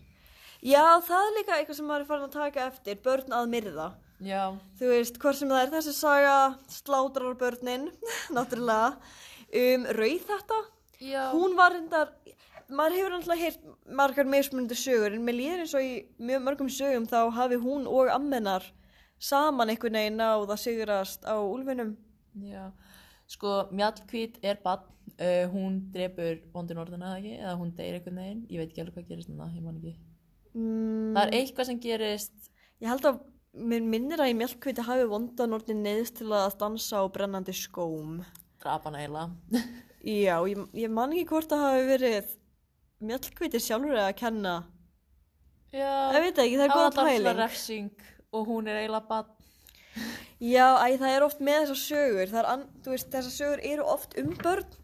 Já, 0.61 0.83
það 1.07 1.23
er 1.27 1.37
líka 1.39 1.57
eitthvað 1.57 1.77
sem 1.79 1.87
maður 1.89 2.03
er 2.05 2.09
farin 2.11 2.27
að 2.27 2.35
taka 2.35 2.65
eftir. 2.69 2.99
Börn 3.01 3.33
að 3.33 3.47
myrða. 3.49 3.87
já, 4.21 4.43
Þú 4.77 4.91
veist, 4.91 5.17
hvort 5.23 5.39
sem 5.39 5.49
það 5.49 5.63
er 5.63 5.71
þessi 5.73 5.95
saga, 5.97 6.35
slátrar 6.69 7.37
börnin, 7.41 7.87
náttúrulega. 8.37 8.91
Um, 9.51 9.87
rauð 9.99 10.27
þetta. 10.29 10.59
já 11.01 11.23
Hún 11.33 11.57
var 11.59 11.73
reyndar, 11.75 12.13
maður 12.69 12.97
hefur 12.99 13.15
náttúrulega 13.15 13.43
heyrt 13.43 13.65
margar 13.87 14.29
mismunandi 14.31 14.77
sögur, 14.79 15.17
en 15.17 15.25
mér 15.27 15.39
líður 15.39 15.65
eins 15.65 15.75
og 15.75 15.87
í 15.87 15.95
mjög 16.19 16.45
mörgum 16.47 16.71
sögum 16.71 17.09
þá 17.11 17.31
hafi 17.35 17.59
hún 17.63 17.89
og 17.89 18.13
ammenar 18.15 18.69
saman 19.19 19.73
einhvern 19.73 19.99
veginn 19.99 20.21
náð 20.21 20.47
að 20.55 20.63
sigrast 20.63 21.27
á 21.27 21.35
úlfinum. 21.41 21.97
Já, 22.47 22.71
sko 23.27 23.67
Mjallkvít 23.73 24.39
er 24.43 24.61
bann, 24.63 24.87
uh, 25.17 25.49
hún 25.51 25.81
drepur 25.93 26.45
vondin 26.55 26.79
orðina 26.79 27.17
eða 27.17 27.19
ekki, 27.19 27.35
eða 27.41 27.57
hún 27.59 27.75
deyr 27.75 27.99
einhvern 27.99 28.23
veginn, 28.23 28.47
ég 28.49 28.63
veit 28.63 28.71
ekki 28.71 28.85
alveg 28.85 29.01
hvað 29.01 29.11
gerist 29.11 29.33
núna, 29.33 29.51
ég 29.57 29.67
man 29.67 29.81
ekki. 29.81 29.97
Mm, 30.55 31.13
Það 31.17 31.25
er 31.27 31.37
eitthvað 31.41 31.69
sem 31.71 31.83
gerist, 31.83 32.51
Ég 32.81 32.89
held 32.89 33.05
að 33.05 33.19
mér 33.61 33.83
minnir 33.85 34.21
að 34.25 34.31
í 34.33 34.37
mjölkviti 34.39 34.85
hafi 34.87 35.03
vondan 35.11 35.53
orðin 35.53 35.83
neðist 35.85 36.15
til 36.17 36.31
að 36.33 36.55
dansa 36.63 37.03
á 37.03 37.13
brennandi 37.13 37.53
skóm. 37.53 38.23
Drapa 38.63 38.91
hana 38.91 39.01
eiginlega. 39.03 39.65
Já, 40.01 40.37
ég, 40.49 40.61
ég 40.81 40.93
man 40.93 41.13
ekki 41.13 41.27
hvort 41.29 41.51
það 41.51 41.65
hafi 41.67 41.89
verið 41.91 42.31
mjölkviti 43.11 43.61
sjálfur 43.61 43.99
að 44.01 44.15
kenna. 44.21 44.55
Já, 45.71 45.91
Ég 46.17 46.25
veit 46.25 46.41
ekki, 46.43 46.57
það 46.59 46.65
er 46.65 46.73
það 46.73 46.77
góð 46.77 46.97
var 46.97 47.11
alltaf 47.13 47.37
refsing 47.39 48.07
og 48.35 48.49
hún 48.49 48.71
er 48.71 48.81
eiginlega 48.81 49.07
bann. 49.11 49.37
Já, 50.41 50.67
æ, 50.81 50.97
það 50.97 51.15
er 51.15 51.25
oft 51.27 51.43
með 51.45 51.59
þessar 51.63 51.81
sögur. 51.85 52.31
Það 52.33 52.47
an, 52.55 52.63
veist, 52.87 53.11
þessar 53.13 53.35
sögur 53.37 53.65
eru 53.71 53.87
oft 53.93 54.17
um 54.21 54.31
börn. 54.41 54.77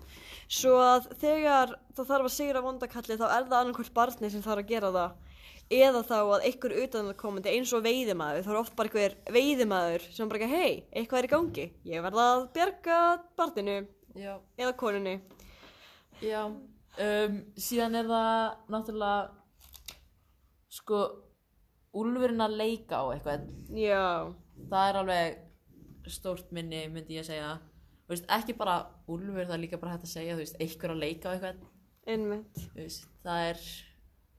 Svo 0.47 0.77
að 0.79 1.09
þegar 1.23 1.73
það 1.97 2.11
þarf 2.13 2.29
að 2.29 2.35
sigra 2.37 2.63
vondakalli 2.63 3.17
þá 3.19 3.25
er 3.27 3.47
það 3.49 3.57
annarkvært 3.61 3.95
barni 3.97 4.31
sem 4.31 4.45
þarf 4.45 4.63
að 4.63 4.69
gera 4.71 4.93
það. 4.95 5.26
Eða 5.73 6.03
þá 6.07 6.17
að 6.21 6.45
einhver 6.47 6.75
utanakomandi 6.85 7.51
eins 7.51 7.73
og 7.75 7.83
veiðimaður, 7.83 8.45
þá 8.47 8.51
er 8.53 8.59
oft 8.61 8.75
bara 8.79 8.91
einhver 8.91 9.17
veiðimaður 9.35 10.05
sem 10.15 10.29
bara, 10.31 10.49
hei, 10.51 10.85
eitthvað 10.95 11.19
er 11.19 11.27
í 11.27 11.33
gangi. 11.33 11.67
Ég 11.91 12.05
verða 12.05 12.27
að 12.37 12.45
bjarga 12.55 12.99
barninu 13.39 13.77
Já, 14.17 14.37
eða 14.57 14.77
konunni. 14.79 15.17
já. 16.23 16.45
Um, 16.97 17.41
síðan 17.61 17.99
er 17.99 18.07
það 18.09 18.71
náttúrulega, 18.73 19.97
sko, 20.73 21.01
úlfurinn 21.99 22.45
að 22.47 22.55
leika 22.63 23.03
á 23.03 23.05
eitthvað. 23.13 23.51
Já, 23.77 24.33
það 24.71 24.89
er 24.89 25.01
alveg 25.03 25.43
stórt 26.15 26.53
minni 26.55 26.87
myndi 26.93 27.19
ég 27.19 27.25
að 27.27 27.33
segja 27.33 27.51
veist, 28.07 28.27
ekki 28.31 28.55
bara 28.57 28.79
úlfur, 29.11 29.45
það 29.47 29.57
er 29.57 29.63
líka 29.65 29.81
bara 29.83 29.97
hægt 29.97 30.07
að 30.07 30.13
segja 30.15 30.39
veist, 30.39 30.59
einhver 30.63 30.95
að 30.95 31.03
leika 31.03 31.29
á 31.29 31.35
eitthvað 31.35 31.63
einmitt. 32.07 32.61
Veist, 32.77 33.09
það 33.27 33.49
er 33.51 33.63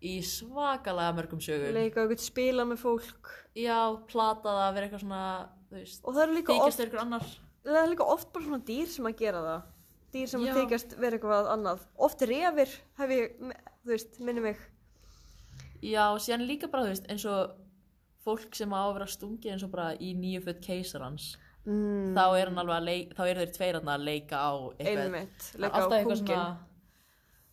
í 0.05 0.17
svakalega 0.21 1.15
mörgum 1.17 1.39
sögum 1.41 1.73
Leika 1.73 2.03
okkur 2.05 2.21
spila 2.21 2.65
með 2.69 2.81
fólk. 2.83 3.31
já, 3.57 3.77
plata 4.11 4.49
það 4.51 4.61
að 4.67 4.73
vera 4.77 4.87
eitthvað 4.87 5.03
svona 5.05 5.23
veist, 5.71 6.03
Og 6.03 6.13
það 6.15 6.23
eru 6.23 6.35
líka 6.37 6.57
oft, 6.61 6.83
það 7.65 7.79
er 7.81 7.91
líka 7.91 8.09
oft 8.13 8.31
bara 8.33 8.45
svona 8.45 8.63
dýr 8.67 8.87
sem 8.93 9.09
að 9.09 9.17
gera 9.23 9.41
það. 9.47 9.61
Dýr 10.13 10.27
sem 10.31 10.45
Já. 10.45 10.51
að 10.53 10.59
þykjast 10.61 10.97
vera 10.97 11.17
eitthvað 11.17 11.49
annað. 11.51 11.81
Oft 11.97 12.21
refir 12.29 12.75
hef 12.97 13.09
ég, 13.09 13.33
þú 13.83 13.91
veist, 13.91 14.19
minni 14.19 14.41
mig. 14.41 14.57
já, 15.81 16.05
síðan 16.17 16.47
líka 16.47 16.69
bara, 16.71 16.85
þú 16.87 16.93
veist, 16.93 17.09
eins 17.11 17.25
og 17.25 17.57
fólk 18.23 18.55
sem 18.55 18.71
á 18.73 18.81
að 18.85 18.93
vera 18.93 19.09
stungið 19.11 19.51
eins 19.53 19.63
og 19.63 19.71
bara 19.71 19.91
í 19.99 20.13
nýju 20.15 20.45
föt 20.47 20.61
keisarans 20.61 21.35
Mm, 21.67 22.13
þá 22.15 22.23
er 22.39 22.47
hann 22.47 22.59
alveg 22.61 22.77
að 22.77 22.85
leika, 22.87 23.15
þá 23.17 23.23
eru 23.27 23.41
þeir 23.43 23.49
tveir 23.57 23.77
að 23.81 24.03
leika 24.07 24.39
á 24.39 24.51
eitthvað 24.79 25.15
alltaf 25.67 25.95
eitthvað 25.97 26.21
svona 26.21 26.43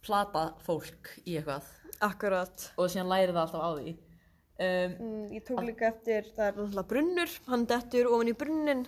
plata 0.04 0.44
fólk 0.66 1.14
í 1.24 1.38
eitthvað 1.38 1.70
Akkurat. 2.04 2.70
og 2.76 2.90
síðan 2.92 3.10
læri 3.12 3.32
það 3.32 3.42
alltaf 3.44 3.64
á 3.64 3.70
því 3.78 3.94
um, 3.94 4.92
Mm, 5.00 5.24
ég 5.34 5.42
tók 5.48 5.62
líka 5.66 5.88
eftir, 5.90 6.28
það 6.36 6.46
er 6.46 6.58
náttúrulega 6.60 6.88
brunnur, 6.92 7.30
hann 7.50 7.64
dettur 7.66 8.06
ofan 8.12 8.30
í 8.30 8.36
brunnin 8.38 8.84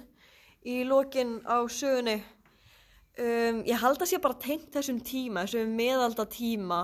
í 0.67 0.77
lokin 0.87 1.41
á 1.47 1.63
sögunni. 1.71 2.21
Um, 3.17 3.63
ég 3.65 3.79
held 3.81 4.03
að 4.03 4.11
sé 4.11 4.19
bara 4.21 4.37
tengt 4.37 4.69
þessum 4.75 4.99
tíma, 5.01 5.47
þessum 5.47 5.71
meðalda 5.79 6.27
tíma. 6.29 6.81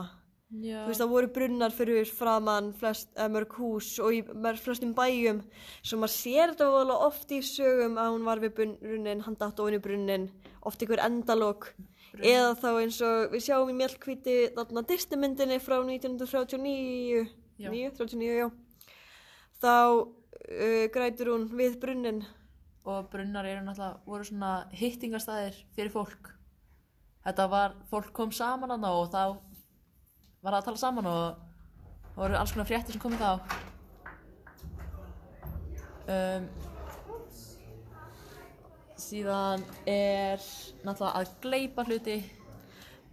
já, 0.53 0.79
Þú 0.83 0.89
veist, 0.89 1.01
það 1.03 1.13
voru 1.13 1.31
brunnar 1.37 1.73
fyrir 1.77 2.07
framann 2.09 2.73
flest, 2.79 3.09
eh, 3.17 3.29
mörg 3.29 3.53
hús 3.59 3.99
og 4.01 4.13
í 4.17 4.23
mörg 4.35 4.61
flestum 4.61 4.95
bæjum. 4.95 5.43
Svo 5.83 5.99
maður 5.99 6.15
sér 6.17 6.53
þetta 6.55 6.71
voðalega 6.73 7.07
oft 7.07 7.29
í 7.31 7.41
sögum 7.45 7.99
að 8.01 8.13
hún 8.15 8.25
var 8.25 8.41
við 8.41 8.55
brunnin, 8.57 9.21
hann 9.27 9.35
datt 9.41 9.61
ofan 9.61 9.75
í 9.79 9.83
brunnin, 9.83 10.31
oft 10.63 10.81
einhver 10.83 11.05
endalok. 11.05 11.75
Eða 12.21 12.51
þá 12.61 12.69
eins 12.83 12.99
og 13.07 13.33
við 13.33 13.45
sjáum 13.47 13.71
í 13.73 13.77
mjölkvíti 13.79 14.37
þarna 14.57 14.83
Disneymyndinni 14.89 15.57
frá 15.65 15.79
1939, 15.81 17.25
Já. 17.63 17.71
9, 17.73 17.95
39, 17.97 18.37
já. 18.37 18.49
Þá 19.63 19.73
uh, 19.73 20.85
grætur 20.93 21.33
hún 21.33 21.49
við 21.57 21.81
brunnin. 21.81 22.25
og 22.85 23.11
brunnar 23.11 23.47
eru 23.47 23.63
náttúrulega 23.63 24.01
voru 24.07 24.25
svona 24.27 24.67
hittingastæðir 24.75 25.55
fyrir 25.77 25.93
fólk 25.95 26.33
þetta 27.23 27.45
var, 27.51 27.77
fólk 27.91 28.11
kom 28.17 28.33
saman 28.35 28.75
hann 28.75 28.87
og 28.89 29.11
þá 29.13 29.39
var 30.43 30.57
það 30.57 30.59
að 30.59 30.65
tala 30.67 30.81
saman 30.81 31.07
og 31.07 32.17
voru 32.17 32.39
alls 32.39 32.55
konar 32.55 32.67
fréttir 32.67 32.97
sem 32.97 33.03
komið 33.03 33.23
þá 33.23 33.33
um, 36.11 36.49
síðan 39.03 39.65
er 39.89 40.41
náttúrulega 40.87 41.19
að 41.21 41.35
gleipa 41.45 41.85
hluti 41.89 42.21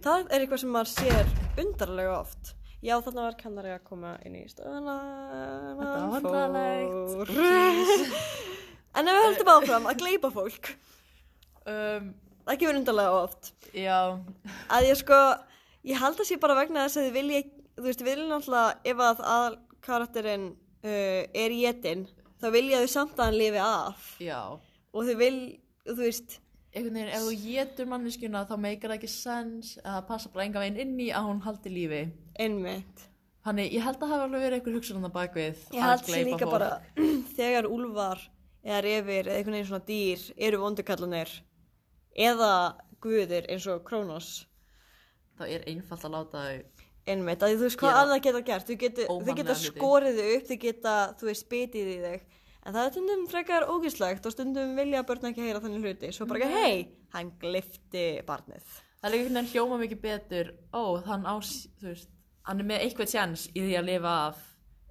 Það 0.00 0.30
er 0.32 0.42
eitthvað 0.42 0.60
sem 0.62 0.70
maður 0.72 0.88
sér 0.94 1.30
undarlega 1.60 2.12
oft. 2.22 2.54
Já, 2.80 2.94
þarna 3.04 3.24
var 3.26 3.34
kennari 3.36 3.72
að 3.74 3.82
koma 3.84 4.14
inn 4.24 4.38
í 4.38 4.46
stöðuna. 4.48 4.94
Þetta 5.76 5.88
var 5.90 6.06
vandræðalegt. 6.14 7.32
en 8.96 9.10
ef 9.12 9.18
við 9.18 9.26
höldum 9.26 9.50
áfram 9.52 9.88
að 9.90 9.98
gleypa 10.00 10.30
fólk, 10.32 10.70
um, 11.68 12.06
það 12.48 12.62
gefur 12.62 12.78
undarlega 12.80 13.18
oft. 13.18 13.52
já, 13.76 13.98
Að 14.72 14.88
ég 14.88 15.00
sko, 15.02 15.18
ég 15.92 16.00
held 16.00 16.24
að 16.24 16.30
sé 16.30 16.40
bara 16.40 16.56
vegna 16.62 16.86
þess 16.86 17.02
að 17.02 17.10
þið 17.10 17.18
vilja, 17.18 17.42
þú 17.76 17.86
veist, 17.90 18.04
við 18.06 18.10
viljum 18.14 18.32
náttúrulega, 18.32 18.78
ef 18.94 19.04
að 19.10 19.22
aðal 19.34 19.58
karakterinn 19.84 20.48
uh, 20.56 21.22
er 21.44 21.58
í 21.58 21.60
etin, 21.68 22.08
þá 22.40 22.48
vilja 22.56 22.80
þau 22.80 22.92
samt 22.96 23.20
að 23.20 23.28
hann 23.28 23.40
lifi 23.42 23.60
af. 23.66 24.08
já 24.24 24.40
Og 24.96 25.04
þau 25.04 25.16
vil, 25.20 25.36
þú 25.88 25.96
veist, 26.00 26.38
einhvern 26.74 26.98
veginn, 26.98 27.12
ef 27.16 27.22
þú 27.26 27.36
getur 27.44 27.88
manneskjuna 27.90 28.42
þá 28.48 28.56
meikar 28.62 28.92
það 28.92 28.98
ekki 28.98 29.10
sens 29.12 29.70
eða 29.80 29.94
það 29.98 30.08
passa 30.10 30.32
bara 30.34 30.44
enga 30.48 30.64
veginn 30.64 30.82
inn 30.84 31.00
í 31.00 31.08
að 31.14 31.28
hún 31.30 31.40
haldi 31.46 31.72
lífi 31.74 32.02
einmitt. 32.40 33.06
Þannig, 33.40 33.70
ég 33.72 33.84
held 33.86 33.96
að 33.96 34.02
það 34.04 34.10
hafi 34.12 34.24
alveg 34.26 34.42
verið 34.44 34.58
einhver 34.58 34.74
hugsun 34.76 35.08
á 35.08 35.12
bakvið 35.16 35.62
Ég 35.72 35.80
að 35.80 35.88
held 35.88 36.04
sér 36.10 36.26
líka 36.28 36.44
fólk. 36.44 36.52
bara 36.52 36.70
þegar 37.38 37.68
úlfar 37.72 38.20
eða 38.60 38.80
refir 38.84 39.30
eða 39.30 39.38
einhvern 39.38 39.56
veginn 39.56 39.70
svona 39.70 39.86
dýr 39.88 40.24
eru 40.36 40.60
vondukallanir 40.60 41.32
eða 42.28 42.50
guðir 43.00 43.48
eins 43.48 43.64
og 43.72 43.80
Kronos 43.88 44.28
Það 45.40 45.54
er 45.56 45.62
einfalt 45.72 46.04
að 46.04 46.12
láta 46.18 46.42
þau 46.44 46.58
einmitt, 47.10 47.40
að 47.42 47.54
þú 47.56 47.64
veist 47.64 47.78
hvað 47.80 47.98
annað 48.02 48.20
geta 48.26 48.40
gert 48.50 48.68
þau 48.68 48.76
geta, 48.82 49.06
þau 49.08 49.30
geta 49.38 49.54
hluti. 49.56 49.70
skorið 49.70 50.18
þau 50.20 50.28
upp 50.36 50.50
þau 50.50 50.58
geta, 50.66 50.96
þú 51.16 51.28
veist, 51.30 51.46
bitið 51.50 51.88
í 51.88 51.96
þig 52.04 52.26
en 52.70 52.76
það 52.76 52.86
er 52.86 52.92
stundum 52.94 53.24
frekar 53.32 53.66
ógislegt 53.72 54.26
og 54.30 54.32
stundum 54.36 54.76
vilja 54.78 55.02
börn 55.08 55.26
ekki 55.32 55.42
heyra 55.48 55.60
þannig 55.64 55.82
hluti. 55.88 56.12
Svo 56.14 56.26
bara 56.30 56.40
ekki, 56.46 56.62
hei, 56.62 56.80
hann 57.16 57.32
glifti 57.42 58.04
barnið. 58.28 58.64
Það 59.00 59.08
er 59.10 59.16
einhvern 59.18 59.36
veginn 59.40 59.50
hljóma 59.54 59.78
mikið 59.80 60.00
betur 60.04 60.50
Ó, 60.76 60.82
þann 61.02 61.24
á, 61.26 61.34
s- 61.42 61.68
þú 61.80 61.88
veist 61.90 62.10
Hann 62.48 62.60
er 62.60 62.66
með 62.68 62.82
eitthvað 62.84 63.10
tjans 63.12 63.46
í 63.52 63.60
því 63.64 63.74
að 63.78 63.86
lifa 63.90 64.12
af 64.28 64.38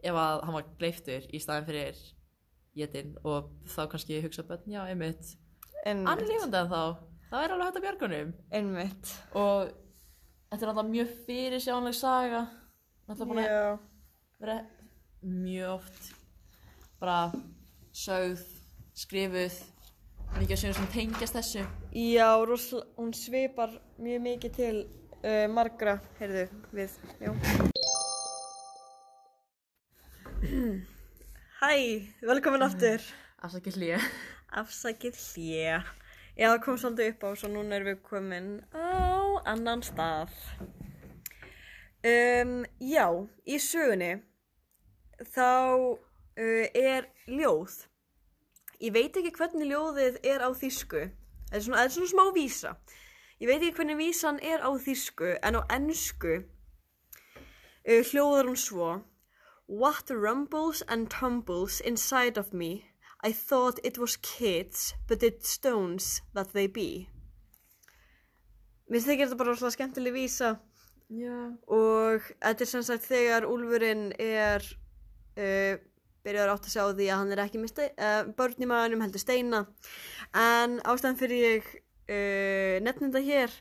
ef 0.03 0.15
að 0.15 0.41
hann 0.45 0.55
var 0.55 0.65
gleiftur 0.79 1.25
í 1.33 1.39
staðin 1.41 1.65
fyrir 1.67 1.98
jetin 2.79 3.15
og 3.27 3.50
þá 3.67 3.81
kannski 3.91 4.19
hugsa 4.24 4.43
börn, 4.48 4.63
já, 4.69 4.81
einmitt. 4.88 5.36
Hann 5.86 6.05
er 6.07 6.25
lifandi 6.25 6.57
en 6.62 6.69
þá 6.71 6.81
Það 7.29 7.43
er 7.45 7.53
alveg 7.53 7.67
hægt 7.69 7.77
að 7.79 7.86
björgunum 7.86 8.33
einmitt. 8.57 9.12
Og 9.38 9.71
þetta 10.50 10.65
er 10.65 10.71
alltaf 10.71 10.88
mjög 10.89 11.12
fyrir 11.27 11.62
sjánleg 11.62 11.93
saga. 11.98 12.41
Náttúrulega 13.09 13.29
búin 13.29 13.43
að 13.45 13.79
vera 14.39 14.57
mjög 15.21 15.74
oft 15.75 16.09
bara 17.01 17.19
sögð, 17.99 18.43
skrifuð 18.95 19.55
mikið 20.37 20.53
af 20.53 20.59
sögum 20.61 20.77
sem 20.77 20.87
tengjast 20.93 21.35
þessu 21.35 21.63
Já, 21.91 22.29
rosl, 22.45 22.83
hún 22.95 23.13
svipar 23.17 23.73
mjög 23.99 24.21
mikið 24.23 24.51
til 24.55 24.77
uh, 25.23 25.47
margra, 25.51 25.97
heyrðu, 26.19 26.45
við. 26.71 26.91
Hæ, 31.59 31.73
velkomin 32.23 32.63
aftur. 32.63 33.03
afsakið 33.43 33.79
hlýja 33.81 33.99
Afsakið 34.61 35.17
hlje. 35.19 35.83
Já, 36.39 36.47
það 36.47 36.61
kom 36.63 36.77
svolítið 36.79 37.11
upp 37.11 37.25
á, 37.27 37.29
svo 37.35 37.49
núna 37.51 37.75
erum 37.75 37.91
við 37.91 37.99
komin 38.07 38.49
á 38.71 39.43
annan 39.49 39.83
stað. 39.83 40.31
Um, 41.99 42.63
já, 42.79 43.11
í 43.43 43.59
sögunni 43.59 44.13
þá 45.35 45.49
uh, 46.39 46.65
er 46.71 47.11
ljóð. 47.27 47.88
Ég 48.79 48.93
veit 48.95 49.17
ekki 49.19 49.33
hvernig 49.36 49.67
ljóðið 49.71 50.21
er 50.24 50.45
á 50.45 50.50
þýsku. 50.55 51.09
Það 51.50 51.57
er 51.57 51.65
svona, 51.65 51.81
það 51.81 51.86
er 51.89 51.95
svona 51.98 52.13
smá 52.13 52.25
vísa. 52.36 52.71
Ég 53.39 53.48
veit 53.48 53.62
ekki 53.62 53.75
hvernig 53.79 54.00
vísan 54.00 54.39
er 54.43 54.63
á 54.63 54.69
þýsku, 54.75 55.36
en 55.43 55.59
á 55.59 55.62
ennsku 55.71 56.39
uh, 57.89 58.03
hljóðar 58.12 58.50
hún 58.50 58.59
svo 58.59 58.89
What 59.69 60.09
rumbles 60.09 60.81
and 60.88 61.09
tumbles 61.09 61.79
inside 61.81 62.38
of 62.38 62.53
me 62.53 62.86
I 63.24 63.31
thought 63.31 63.79
it 63.83 63.98
was 63.98 64.17
kids 64.17 64.93
but 65.07 65.24
it's 65.24 65.50
stones 65.50 66.21
that 66.33 66.53
they 66.53 66.67
be 66.67 67.07
Mér 68.89 69.05
þykir 69.05 69.27
þetta 69.29 69.38
bara 69.38 69.55
svona 69.57 69.75
skemmtileg 69.75 70.15
vísa 70.15 70.55
Já. 71.09 71.53
og 71.69 72.25
þetta 72.41 72.65
er 72.65 72.69
sem 72.69 72.86
sagt 72.86 73.05
þegar 73.09 73.45
Úlfurinn 73.50 74.12
er 74.17 74.65
uh, 75.38 75.77
byrjar 76.25 76.51
átt 76.53 76.67
að 76.67 76.73
sjá 76.73 76.83
því 76.89 77.07
að 77.09 77.21
hann 77.21 77.33
er 77.35 77.41
ekki 77.45 77.61
með 77.61 77.81
uh, 77.85 78.21
börn 78.38 78.65
í 78.65 78.69
maðunum 78.69 79.03
heldur 79.05 79.23
steina 79.23 79.63
en 80.35 80.79
ástæðan 80.83 81.19
fyrir 81.19 81.45
ég 81.45 81.69
uh, 81.69 82.75
nefnum 82.85 83.13
þetta 83.13 83.25
hér 83.27 83.55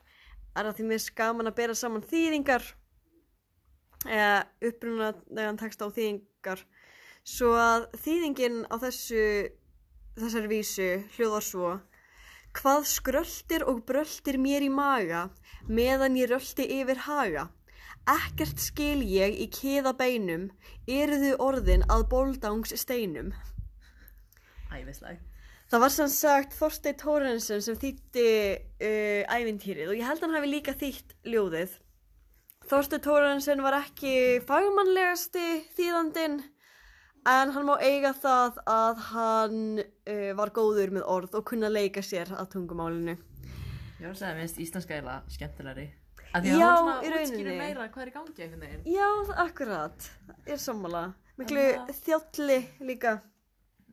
er 0.59 0.71
að 0.71 0.79
því 0.79 0.88
mér 0.91 1.09
gaman 1.21 1.50
að 1.50 1.59
bera 1.61 1.79
saman 1.79 2.07
þýðingar 2.09 2.67
eða 4.07 4.33
upprunalega 4.71 5.55
texta 5.61 5.87
á 5.87 5.95
þýðingar 5.95 6.65
svo 7.29 7.53
að 7.59 7.88
þýðingin 8.05 8.65
á 8.71 8.75
þessu 8.83 9.23
þessari 10.19 10.50
vísu 10.50 10.91
hljóðar 11.17 11.47
svo 11.47 11.77
Hvað 12.59 12.87
skröltir 12.91 13.62
og 13.69 13.85
bröltir 13.87 14.38
mér 14.41 14.65
í 14.67 14.71
maga 14.73 15.29
meðan 15.69 16.17
ég 16.19 16.31
rölti 16.33 16.65
yfir 16.79 17.05
haga? 17.05 17.45
Ekkert 18.09 18.61
skil 18.62 19.03
ég 19.05 19.35
í 19.37 19.47
kiða 19.53 19.93
beinum, 19.99 20.49
eruðu 20.88 21.35
orðin 21.45 21.85
að 21.93 22.07
bóldangs 22.12 22.73
steinum. 22.81 23.35
Ævisleg. 24.73 25.19
Það 25.69 25.83
var 25.85 25.93
sem 25.93 26.09
sagt 26.09 26.55
Þorstein 26.57 26.97
Tórensen 26.97 27.61
sem 27.65 27.77
þýtti 27.77 28.29
uh, 28.57 29.23
ævintýrið 29.29 29.91
og 29.93 29.99
ég 29.99 30.09
held 30.09 30.23
að 30.23 30.25
hann 30.25 30.38
hafi 30.38 30.53
líka 30.55 30.73
þýtt 30.81 31.12
ljóðið. 31.29 31.75
Þorstein 32.71 33.05
Tórensen 33.05 33.61
var 33.65 33.77
ekki 33.83 34.15
fagmannlegasti 34.49 35.45
þýðandinn 35.77 36.38
en 37.29 37.53
hann 37.53 37.69
má 37.69 37.75
eiga 37.85 38.15
það 38.17 38.62
að 38.73 39.05
hann 39.11 39.61
uh, 39.85 40.31
var 40.41 40.55
góður 40.57 40.97
með 40.97 41.05
orð 41.19 41.37
og 41.37 41.49
kunna 41.53 41.69
leika 41.69 42.00
sér 42.00 42.33
að 42.33 42.55
tungumálinu. 42.57 43.19
Ég 43.99 44.05
var 44.07 44.12
að 44.14 44.19
segja, 44.21 44.35
minnst 44.38 44.59
íslenska 44.62 44.95
eiginlega 44.95 45.35
skemmtilegri. 45.35 45.87
Af 46.28 46.43
því 46.45 46.50
Já, 46.52 46.55
að 46.55 46.59
í 46.59 46.62
hún 46.62 46.78
svona 46.78 46.99
útskýrir 47.00 47.47
rauninni. 47.49 47.59
meira 47.59 47.88
hvað 47.88 48.02
er 48.05 48.09
í 48.11 48.14
gangi 48.14 48.43
einhvern 48.45 48.61
veginn. 48.61 48.85
Já, 48.95 49.09
akkurat. 49.45 50.09
Ég 50.47 50.52
er 50.55 50.61
sammála. 50.62 51.02
Miklu 51.38 51.59
En 51.59 51.87
það- 51.88 52.02
þjálli 52.05 52.59
líka. 52.81 53.12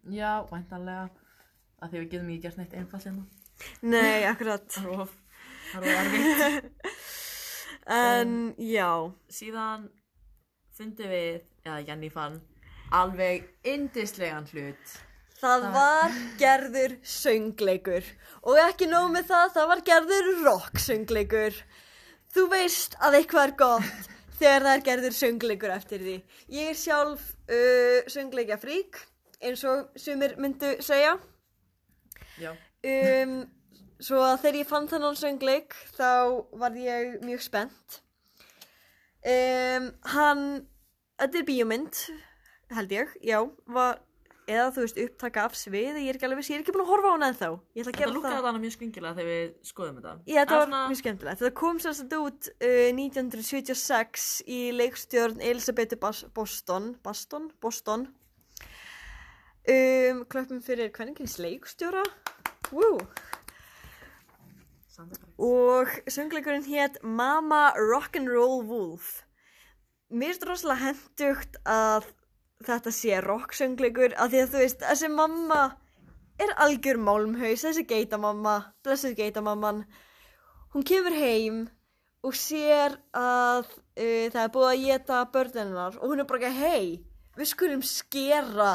Já, 0.10 0.32
væntanlega. 0.52 1.10
Af 1.82 1.92
því 1.92 1.98
við 2.04 2.10
getum 2.12 2.30
ekki 2.30 2.42
gert 2.42 2.58
neitt 2.58 2.74
einfalt 2.74 3.04
hérna. 3.04 3.26
Nei, 3.82 4.24
akkurat. 4.30 4.68
Það 4.70 4.86
er 4.86 5.00
of, 5.02 5.12
það 5.74 5.84
er 5.84 5.96
of 5.96 6.06
erfitt. 6.06 6.72
En 7.88 8.56
já, 8.58 9.12
Síðan 9.30 9.90
fundum 10.74 11.08
við, 11.12 11.42
eða 11.66 11.86
Jenny 11.88 12.10
fann, 12.10 12.42
alveg 12.92 13.46
indislegan 13.64 14.48
hlut. 14.50 14.96
Það 15.40 15.68
var 15.76 16.18
gerður 16.40 16.98
söngleikur. 17.06 18.10
Og 18.46 18.60
ekki 18.62 18.90
nóg 18.90 19.10
með 19.14 19.30
það, 19.32 19.48
það 19.58 19.72
var 19.72 19.84
gerður 19.90 20.30
rock 20.46 20.82
söngleikur. 20.84 21.64
Þú 22.36 22.46
veist 22.52 22.98
að 23.04 23.20
eitthvað 23.20 23.48
er 23.48 23.56
gott 23.60 24.12
þegar 24.40 24.66
það 24.68 24.74
er 24.74 24.86
gerður 24.90 25.18
söngleikur 25.20 25.76
eftir 25.76 26.06
því. 26.06 26.16
Ég 26.52 26.72
er 26.72 26.80
sjálf 26.80 27.28
uh, 27.48 28.00
söngleikja 28.12 28.60
frík, 28.62 29.00
eins 29.42 29.64
og 29.68 29.92
sumir 30.00 30.36
myndu 30.42 30.76
segja. 30.84 31.16
Já. 32.42 32.52
Um, 32.86 33.38
svo 34.04 34.20
að 34.22 34.42
þegar 34.44 34.60
ég 34.60 34.70
fann 34.70 34.90
þennan 34.92 35.20
söngleik 35.20 35.76
þá 35.96 36.10
var 36.60 36.76
ég 36.80 37.20
mjög 37.26 37.46
spennt. 37.46 38.02
Um, 39.26 39.90
hann, 40.12 40.44
þetta 41.18 41.40
er 41.40 41.48
bíómynd, 41.48 42.02
held 42.76 42.92
ég, 42.94 43.16
já, 43.26 43.40
var, 43.74 44.04
eða 44.50 44.68
þú 44.76 44.84
veist, 44.84 45.00
upptaka 45.06 45.44
af 45.48 45.56
svið, 45.58 45.98
ég 46.02 46.10
er 46.12 46.18
ekki 46.18 46.28
alveg 46.28 46.40
viss, 46.42 46.50
ég 46.52 46.60
er 46.60 46.64
ekki 46.64 46.74
búin 46.76 46.84
að 46.86 46.92
horfa 46.92 47.12
á. 47.12 47.52
Ég 47.76 47.82
ætla 47.82 47.92
að 47.92 48.00
Þetta 48.00 48.14
lúkkaði 48.16 48.44
þarna 48.46 48.62
mjög 48.64 48.76
skringilega 48.76 49.18
þegar 49.20 49.30
við 49.32 49.54
skoðum 49.70 49.98
þetta. 50.00 50.14
Já, 50.26 50.38
þetta 50.40 50.56
var 50.60 50.62
er 50.62 50.70
svona- 50.70 50.90
mjög 50.92 51.02
skemmtilegt. 51.02 51.42
Þetta 51.42 51.56
kom 51.62 51.80
sagt 51.86 52.16
út 52.20 52.50
uh, 52.56 52.90
1976 52.96 54.28
í 54.46 54.60
leikstjórn 54.76 55.42
Elisabethu 55.42 56.00
Boston, 56.36 56.90
Boston, 57.04 57.52
Boston. 57.62 58.08
Um, 59.66 60.26
klöppum 60.30 60.62
fyrir 60.62 60.92
hvernig 60.94 61.22
leikstjóra. 61.42 62.04
Woo! 62.72 63.00
Og 65.38 65.90
söngleikurinn 66.08 66.64
hétt 66.70 67.02
Mama 67.04 67.74
Rock'n'Roll 67.76 68.62
Wolf 68.70 69.26
mér 70.14 70.32
finnst 70.36 70.46
rosalega 70.48 70.92
hendugt 70.92 71.58
að 71.68 72.06
þetta 72.70 72.94
sé 72.96 73.22
rocksöngleikur 73.24 74.16
af 74.18 74.32
því 74.32 74.44
að 74.44 74.54
þú 74.54 74.64
veist, 74.64 74.86
þessi 74.86 75.10
mamma 75.14 75.62
er 76.42 76.52
algjör 76.66 77.00
málmhaus, 77.00 77.64
þessi 77.64 77.86
geitamamma 77.88 78.56
blessuð 78.84 79.16
geitamamman 79.20 79.84
hún 80.76 80.88
kemur 80.88 81.16
heim 81.16 81.62
og 82.26 82.36
sér 82.36 82.98
að 83.16 83.68
uh, 83.70 84.26
það 84.34 84.42
er 84.42 84.56
búið 84.56 84.72
að 84.72 84.88
geta 84.88 85.22
börninnar 85.36 86.00
og 86.00 86.10
hún 86.12 86.24
er 86.24 86.30
bara 86.30 86.50
ekki 86.50 86.66
hei, 86.66 86.90
við 87.38 87.52
skulum 87.52 87.86
skera 87.86 88.74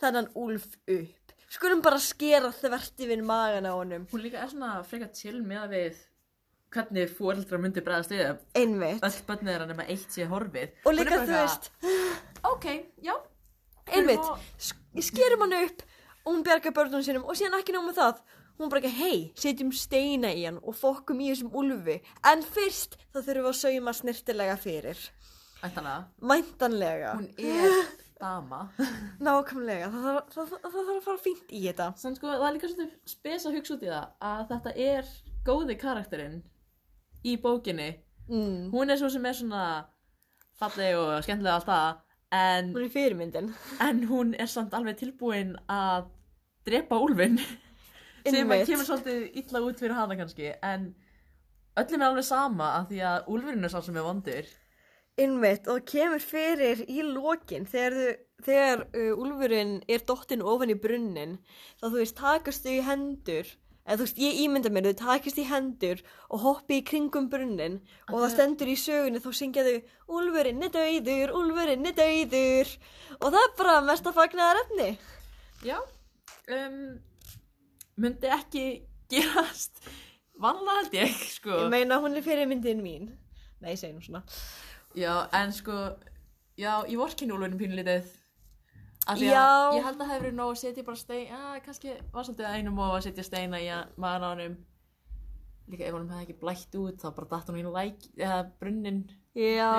þennan 0.00 0.30
úlf 0.38 0.68
upp 0.86 1.16
skulum 1.50 1.82
bara 1.82 1.98
skera 2.02 2.52
þvert 2.54 3.02
yfir 3.02 3.24
magan 3.26 3.66
á 3.66 3.74
honum 3.74 4.06
Hún 4.12 4.22
líka 4.22 4.44
er 4.44 4.52
svona 4.52 4.76
frekar 4.86 5.10
chill 5.16 5.40
með 5.42 5.64
að 5.64 5.74
við 5.74 5.98
hvernig 6.70 7.10
fóreldrar 7.16 7.62
myndi 7.62 7.82
bregðast 7.82 8.12
við 8.14 8.22
einmitt 8.60 9.02
öll 9.02 9.24
börnið 9.26 9.54
er 9.56 9.64
að 9.64 9.72
nema 9.72 9.86
eitt 9.90 10.14
sé 10.14 10.28
horfið. 10.30 10.76
og 10.86 10.94
líka 10.94 11.18
þú 11.24 11.34
veist 11.34 11.70
Ok, 12.52 12.66
já. 13.02 13.14
Einmitt, 13.96 14.28
skerum 15.00 15.44
hann 15.46 15.56
upp 15.64 15.82
og 16.24 16.34
hún 16.34 16.44
bjargar 16.46 16.74
börnunum 16.76 17.04
sínum 17.06 17.24
og 17.26 17.38
síðan 17.38 17.58
ekki 17.60 17.74
með 17.78 17.96
það 18.00 18.20
hún 18.60 18.68
bara 18.68 18.82
ekki, 18.82 18.92
hei, 19.00 19.18
setjum 19.40 19.70
steina 19.72 20.30
í 20.36 20.44
hann 20.44 20.58
og 20.60 20.76
fokkum 20.76 21.20
í 21.24 21.30
þessum 21.30 21.54
úlfi 21.56 21.96
en 22.28 22.42
fyrst 22.44 22.98
þá 23.14 23.22
þurfum 23.22 23.46
við 23.46 23.50
að 23.54 23.58
sauma 23.62 23.94
snirtilega 23.96 24.56
fyrir 24.60 25.00
Ættanlega. 25.60 26.04
væntanlega, 26.20 27.14
Hún 27.16 27.30
er 27.38 27.74
dama. 28.20 28.60
nákvæmlega 29.24 29.88
það, 29.94 30.20
þarf 30.34 30.76
að 30.82 31.02
fara 31.06 31.22
fínt 31.24 31.52
í 31.56 31.62
þetta 31.66 31.88
Sann 32.00 32.16
sko, 32.16 32.28
það 32.32 32.46
er 32.50 32.56
líka 32.58 32.70
svolítið 32.72 33.14
spes 33.14 33.46
að 33.48 33.56
hugsa 33.58 33.74
út 33.78 33.84
í 33.86 33.90
það 33.90 34.28
að 34.30 34.44
þetta 34.52 34.74
er 34.90 35.10
góði 35.48 35.76
karakterinn 35.80 36.38
í 37.24 37.36
bókinni. 37.40 37.90
mm. 38.28 38.70
Hún 38.72 38.92
er 38.92 39.00
svo 39.00 39.08
sem 39.12 39.24
er 39.28 39.36
svona 39.36 39.64
falleg 40.60 40.96
og 41.00 41.24
skemmtilega 41.24 41.56
allt 41.58 41.68
það 41.68 42.00
en, 42.32 42.72
hún 42.74 42.84
er 42.86 42.92
fyrirmyndin. 42.94 43.52
en 43.80 44.04
hún 44.10 44.34
er 44.38 44.46
samt 44.50 44.74
alveg 44.76 44.96
tilbúin 45.00 45.56
að 45.70 46.08
drepa 46.68 46.98
úlfinn 47.02 47.38
sem 48.26 48.50
að 48.52 48.66
kemur 48.68 48.86
svolítið 48.86 49.38
illa 49.42 49.62
út 49.66 49.80
fyrir 49.80 49.96
hana 49.96 50.16
kannski. 50.18 50.50
En 50.62 50.90
öllum 51.80 52.02
er 52.02 52.08
alveg 52.10 52.26
sama 52.28 52.72
af 52.80 52.88
því 52.90 53.00
að 53.12 53.30
úlfurinn 53.34 53.64
er 53.64 53.72
sá 53.72 53.80
sem 53.82 53.96
er 53.96 54.06
vondur. 54.06 54.50
Einmitt, 55.20 55.66
og 55.68 55.82
kemur 55.90 56.22
fyrir 56.22 56.84
í 56.88 57.02
lokin. 57.04 57.66
Þegar, 57.68 57.96
þau- 57.96 58.44
þegar 58.46 58.84
uh, 58.94 59.10
úlfurinn 59.20 59.72
er 59.90 60.04
dottinn 60.08 60.44
ofan 60.46 60.70
í 60.72 60.78
brunnin 60.80 61.34
þá 61.80 61.88
þú 61.90 61.96
veist 61.98 62.16
takast 62.20 62.64
þau 62.64 62.72
í 62.76 62.84
hendur 62.86 63.50
eða 63.90 63.98
þú 63.98 64.06
veist 64.06 64.20
ég 64.22 64.40
ímynda 64.44 64.70
mér 64.70 64.88
þau 64.90 64.98
takast 65.02 65.40
í 65.42 65.46
hendur 65.50 66.02
og 66.30 66.44
hoppi 66.44 66.78
í 66.78 66.84
kringum 66.86 67.26
brunnin 67.32 67.80
og 68.06 68.20
það 68.20 68.34
stendur 68.36 68.70
í 68.70 68.76
sögunni 68.78 69.22
þá 69.22 69.30
syngja 69.34 69.66
þau 69.66 69.76
úlfurinn 70.20 70.62
er 70.62 70.74
dauður, 70.76 71.34
úlfurinn 71.40 71.90
er 71.90 71.96
dauður. 71.98 72.76
Og 73.18 73.26
það 73.26 73.40
er 73.42 73.56
bara 73.58 73.80
mest 73.90 74.06
að 74.06 74.20
fagnaðar 74.20 74.62
efni 74.62 74.92
Já 75.66 75.76
um, 75.80 76.78
myndi 78.00 78.30
ekki 78.32 78.64
gerast 79.10 79.82
vanlega 80.40 80.78
held 80.78 80.96
ég 80.96 81.18
sko. 81.34 81.56
Ég 81.64 81.72
meina 81.72 81.98
hún 82.00 82.16
er 82.16 82.24
fyrirmyndin 82.24 82.80
mín. 82.84 83.10
Nei, 83.60 83.74
nú 83.92 84.00
svona. 84.00 84.22
Já, 84.96 85.28
en 85.36 85.52
sko, 85.52 85.76
já, 86.58 86.80
ég 86.88 86.96
vorkinn 87.00 87.32
úlfurinn 87.34 87.60
pínlítið. 87.60 88.08
Af 89.10 89.18
því 89.18 89.28
Já. 89.30 89.42
að 89.42 89.76
ég 89.78 89.84
held 89.88 89.96
að 89.96 90.00
það 90.04 90.10
hefur 90.12 90.24
verið 90.26 90.36
nóg 90.38 90.50
að 90.54 90.58
setja 90.60 90.84
bara 90.86 91.00
stein, 91.00 91.22
já, 91.30 91.60
kannski 91.64 91.94
var 92.14 92.26
svolítið 92.28 92.46
að 92.50 92.56
einum 92.60 92.78
og 92.84 92.92
að 92.98 93.04
setja 93.08 93.24
steina 93.26 93.60
í 93.64 93.68
maður 94.04 94.26
á 94.26 94.28
hannum. 94.30 94.56
Líka 95.70 95.86
ef 95.88 95.94
honum 95.96 96.10
hefði 96.14 96.26
ekki 96.28 96.38
blætt 96.42 96.78
út, 96.80 96.98
þá 97.02 97.08
bara 97.16 97.30
datt 97.34 97.50
hún 97.50 97.60
í 97.60 97.64
læk, 97.66 98.06
eða 98.18 98.38
brunnin. 98.60 99.00
já, 99.34 99.70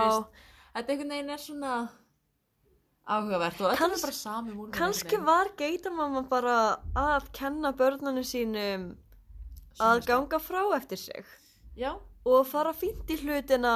Þetta 0.72 0.94
einhvern 0.94 1.10
veginn 1.15 1.30
er 1.36 1.41
svona 1.44 1.72
áhugavert 3.12 3.60
og 3.62 3.74
þetta 3.76 3.88
er 3.98 4.04
bara 4.06 4.15
sami 4.15 4.52
úlfurinn. 4.54 4.76
kannski 4.78 5.17
var 5.26 5.50
geitamamma 5.60 6.22
bara 6.30 6.58
að 6.96 7.26
kenna 7.36 7.72
börnunum 7.76 8.24
sínum 8.24 8.86
að 9.82 10.06
ganga 10.08 10.39
frá 10.39 10.62
eftir 10.78 10.98
sig 11.02 11.26
Já, 11.76 11.96
og 12.26 12.46
fara 12.48 12.72
fínt 12.78 13.10
í 13.12 13.17
hlutina 13.24 13.74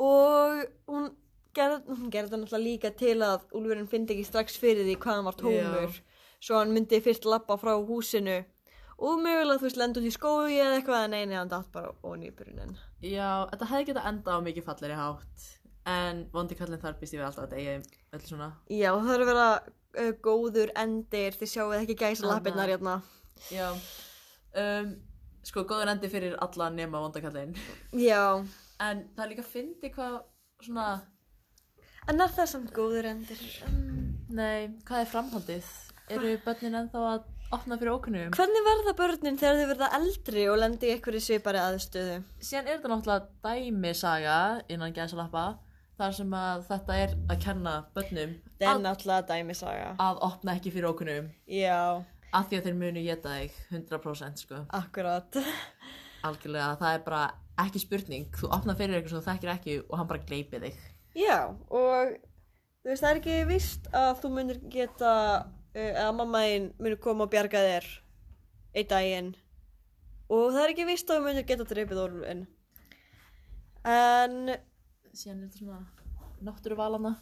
og 0.00 0.64
hún 0.88 1.12
gerði, 1.56 1.96
hún 1.98 2.10
gerði 2.12 2.32
það 2.32 2.40
náttúrulega 2.42 2.64
líka 2.64 2.90
til 2.98 3.14
að 3.24 3.44
Úlfurinn 3.56 3.90
fyndi 3.90 4.14
ekki 4.16 4.26
strax 4.28 4.58
fyrir 4.60 4.86
því 4.86 4.96
hvað 5.02 5.18
hann 5.18 5.28
var 5.28 5.38
tómur. 5.40 5.94
Já. 5.94 6.02
svo 6.44 6.58
hann 6.60 6.74
myndi 6.76 7.00
fyrst 7.00 7.24
lappa 7.24 7.56
frá 7.56 7.72
húsinu. 7.88 8.42
Og 8.98 9.18
mögulega 9.22 9.58
þú 9.58 9.66
veist 9.66 9.78
lenda 9.80 10.00
út 10.00 10.06
í 10.06 10.12
skói 10.14 10.58
eða 10.60 10.76
eitthvað 10.78 11.04
en 11.08 11.14
eini 11.18 11.34
hann 11.38 11.50
datt 11.50 11.70
bara 11.74 11.90
onni 12.06 12.28
í 12.30 12.34
brunin 12.36 12.76
já, 13.02 13.44
þetta 13.50 13.68
hefði 13.70 13.86
getað 13.90 14.06
enda 14.10 14.36
á 14.36 14.38
mikið 14.44 14.66
falleri 14.68 14.98
hátt. 14.98 15.46
En 15.84 16.20
vondi 16.32 16.56
kallinn 16.56 16.80
þar 16.80 16.94
býst 17.00 17.12
ég 17.16 17.20
við 17.20 17.26
alltaf 17.26 17.48
að 17.48 17.56
eigi 17.58 17.74
öll 18.16 18.22
svona. 18.24 18.50
Já, 18.72 18.90
það 18.94 19.08
þarf 19.10 19.24
að 19.24 19.30
vera 19.32 19.48
uh, 20.04 20.12
góður 20.24 20.72
endir 20.84 21.36
þið 21.40 21.50
sjáuð 21.52 21.74
ekki 21.80 21.96
gæsa 22.00 22.22
Anna. 22.24 22.36
lappirnar 22.36 22.72
hérna. 22.72 22.94
Já. 23.52 23.66
Um, 24.54 24.94
Sko, 25.44 25.66
góður 25.68 25.90
endi 25.92 26.08
fyrir 26.08 26.38
alla 26.40 26.70
nema 26.72 27.02
vondakallinn. 27.04 27.52
Já, 28.00 28.40
En 28.82 29.04
það 29.14 29.24
er 29.24 29.30
líka 29.30 29.44
að 29.44 29.50
fyndi 29.52 29.90
hvað 29.94 30.14
svona 30.64 30.86
en 32.10 32.20
er 32.20 32.32
það 32.36 32.50
samt 32.50 32.72
góður 32.76 33.08
endir? 33.10 33.40
Um, 33.68 34.14
Nei, 34.34 34.70
hvað 34.88 35.04
er 35.04 35.10
framhaldið? 35.12 35.70
Eru 36.14 36.32
börnin 36.44 36.78
ennþá 36.80 37.02
að 37.12 37.28
opna 37.54 37.78
fyrir 37.80 37.94
ókunnum? 37.94 38.32
hvernig 38.34 38.64
verða 38.66 38.94
börnin 38.98 39.38
þegar 39.40 39.60
þau 39.60 39.68
verða 39.70 39.90
eldri 39.98 40.46
og 40.50 40.58
lendi 40.60 40.88
í 40.88 40.94
einhverju 40.96 41.22
svipari 41.22 41.60
aðstöðu? 41.62 42.16
Síðan 42.40 42.66
er 42.68 42.78
þetta 42.78 42.90
náttúrulega 42.92 43.28
dæmisaga 43.46 44.38
innan 44.68 44.96
gæsalappa 44.96 45.44
þar 46.00 46.16
sem 46.18 46.34
að 46.34 46.64
þetta 46.70 46.96
er 47.04 47.14
að 47.30 47.44
kenna 47.44 47.74
börnum 47.94 48.34
Það 48.58 48.72
er 48.72 48.82
náttúrulega 48.88 49.28
dæmisaga 49.30 49.92
að 50.02 50.20
opna 50.28 50.56
ekki 50.58 50.74
fyrir 50.74 50.90
ókunnum 50.90 51.30
Já, 51.46 52.02
af 52.34 52.50
því 52.50 52.58
að 52.58 52.68
þeir 52.68 52.80
munu 52.82 53.04
geta 53.06 53.36
þig 53.38 53.60
100% 53.70 54.44
sko 54.44 54.64
akkurat 54.80 55.38
algjörlega 56.26 56.74
það 56.80 56.98
er 56.98 57.06
bara 57.06 57.22
ekki 57.64 57.84
spurning 57.84 58.26
þú 58.34 58.50
opna 58.56 58.74
fyrir 58.74 58.98
eitthvað 58.98 59.14
sem 59.14 59.22
þú 59.22 59.30
þekkir 59.30 59.54
ekki 59.54 59.78
og 59.84 59.96
hann 60.00 60.10
bara 60.10 60.26
gleipi 60.26 60.60
þig 60.64 60.82
Já, 61.14 61.38
og 61.70 62.14
þú 62.82 62.90
veist, 62.90 63.02
það 63.04 63.10
er 63.10 63.20
ekki 63.20 63.38
víst 63.48 63.88
að 63.94 64.12
þú 64.22 64.30
munir 64.34 64.60
geta, 64.72 65.12
uh, 65.74 65.92
að 66.04 66.12
mamma 66.18 66.42
þín 66.46 66.70
munir 66.80 67.00
koma 67.02 67.28
og 67.28 67.34
bjarga 67.34 67.62
þér 67.62 67.90
einn 68.74 68.88
daginn. 68.90 69.34
Og 70.32 70.48
það 70.54 70.62
er 70.64 70.72
ekki 70.74 70.88
víst 70.88 71.10
að 71.10 71.20
þú 71.20 71.28
munir 71.28 71.46
geta 71.46 71.68
dreipið 71.70 72.02
orðin. 72.02 72.46
En, 73.84 74.56
síðan 75.12 75.44
er 75.44 75.52
þetta 75.52 75.60
svona 75.60 75.82
náttúruvalana 76.44 77.14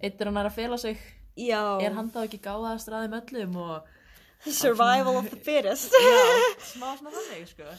eitt 0.00 0.20
er 0.20 0.30
hann 0.30 0.40
að 0.40 0.54
fela 0.54 0.78
sig. 0.80 1.00
Já, 1.34 1.60
er 1.82 1.96
hann 1.96 2.12
þá 2.14 2.22
ekki 2.24 2.40
gáða 2.44 2.74
að 2.74 2.82
straðum 2.84 3.16
öllum 3.18 3.58
og 3.64 3.90
survival 4.46 5.18
of 5.18 5.28
the 5.32 5.40
fittest. 5.40 5.92
já, 5.92 6.22
smá 6.70 6.92
svona 6.94 7.12
þannig 7.16 7.50
sko. 7.50 7.74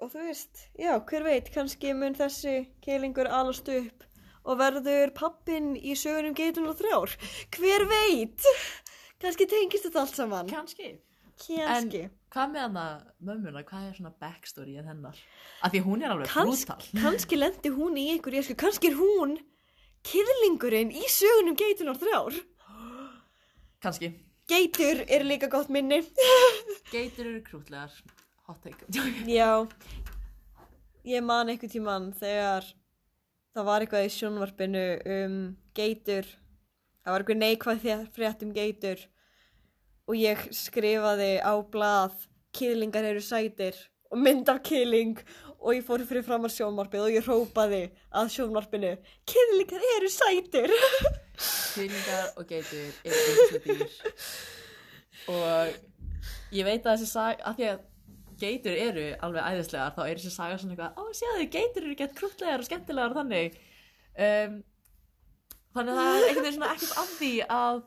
Og 0.00 0.12
þú 0.12 0.26
veist, 0.28 0.62
já, 0.80 0.92
hver 1.08 1.26
veit, 1.26 1.50
kannski 1.54 1.92
mun 1.96 2.16
þessi 2.16 2.54
keilingur 2.84 3.28
alast 3.28 3.68
upp 3.72 4.06
og 4.50 4.58
verður 4.58 5.12
pappin 5.14 5.76
í 5.78 5.94
sögunum 5.98 6.34
geitun 6.34 6.66
og 6.70 6.78
þrjár. 6.80 7.14
Hver 7.54 7.86
veit? 7.90 8.50
Kannski 9.22 9.46
tengist 9.46 9.86
þetta 9.86 10.02
allt 10.02 10.18
saman. 10.18 10.50
kannski 10.50 10.96
Kannski. 11.40 12.02
En 12.04 12.16
hvað 12.30 12.52
með 12.52 12.64
hana 12.66 12.84
mömmuna, 13.24 13.62
hvað 13.66 13.86
er 13.88 13.94
svona 13.96 14.12
backstory 14.20 14.76
en 14.80 14.90
hennar? 14.90 15.20
Af 15.64 15.72
því 15.72 15.82
hún 15.86 16.04
er 16.04 16.14
alveg 16.14 16.30
Kans, 16.30 16.64
brútal. 16.66 16.88
kannski 17.04 17.38
lendi 17.38 17.72
hún 17.74 17.96
í 18.00 18.06
einhver 18.14 18.36
jesku, 18.36 18.56
kannski 18.60 18.90
er 18.92 18.98
hún 19.00 19.38
kyrlingurinn 20.06 20.92
í 20.92 21.04
sögunum 21.12 21.56
geitunar 21.58 21.98
þrjár. 22.00 22.36
Kannski. 23.80 24.12
Geitur 24.50 25.04
er 25.06 25.24
líka 25.24 25.48
gott 25.50 25.70
minni. 25.72 26.02
Geitur 26.94 27.28
eru 27.30 27.40
krútlegar. 27.46 27.94
Hot 28.48 28.60
take. 28.64 28.88
Já, 29.30 29.64
ég 31.06 31.24
man 31.24 31.52
einhvern 31.52 31.72
tíman 31.72 32.10
þegar 32.18 32.66
það 33.54 33.68
var 33.68 33.84
eitthvað 33.84 34.06
í 34.06 34.12
sjónvarpinu 34.16 34.84
um 35.16 35.36
geitur. 35.76 36.28
Það 37.00 37.14
var 37.14 37.24
eitthvað 37.24 37.42
neikvæð 37.42 38.10
frétt 38.14 38.44
um 38.46 38.52
geitur 38.54 39.06
og 40.10 40.18
ég 40.18 40.42
skrifaði 40.54 41.36
á 41.38 41.54
blað 41.72 42.26
kýrlingar 42.56 43.06
eru 43.12 43.22
sætir 43.22 43.76
og 44.10 44.18
mynd 44.18 44.48
af 44.50 44.62
kýrling 44.66 45.20
og 45.60 45.74
ég 45.76 45.84
fór 45.86 46.02
fyrir 46.08 46.24
fram 46.26 46.46
að 46.48 46.56
sjónvarpið 46.56 47.04
og 47.04 47.14
ég 47.14 47.26
hrópaði 47.26 47.82
að 48.16 48.32
sjónvarpinu 48.34 48.94
kýrlingar 49.28 49.84
eru 49.96 50.10
sætir. 50.12 50.74
Kýlingar 51.74 52.34
og 52.36 52.48
geitur 52.48 52.90
eru 53.04 53.20
einhversu 53.20 53.60
dýr. 53.64 53.94
Og 55.30 56.56
ég 56.56 56.66
veit 56.66 56.84
að 56.84 56.96
þessi 56.96 57.08
sag, 57.08 57.40
af 57.46 57.56
því 57.56 57.68
að 57.70 57.84
geitur 58.40 58.76
eru 58.76 59.04
alveg 59.26 59.46
æðislegar, 59.50 59.94
þá 59.96 60.02
er 60.06 60.18
þessi 60.20 60.32
saga 60.34 60.58
svona 60.60 60.74
eitthvað, 60.74 60.98
ó, 60.98 61.02
sjáðu, 61.18 61.46
geitur 61.54 61.86
eru 61.86 61.96
gett 61.98 62.16
krútlegar 62.18 62.62
og 62.62 62.68
skemmtilegar 62.68 63.16
þannig. 63.16 63.58
Um, 64.20 64.56
þannig 65.76 65.94
að 65.94 66.00
það 66.00 66.16
er 66.18 66.26
einhvern 66.28 66.44
veginn 66.44 66.56
svona 66.56 66.72
ekkert 66.74 66.96
af 67.02 67.12
því 67.18 67.32
að 67.56 67.82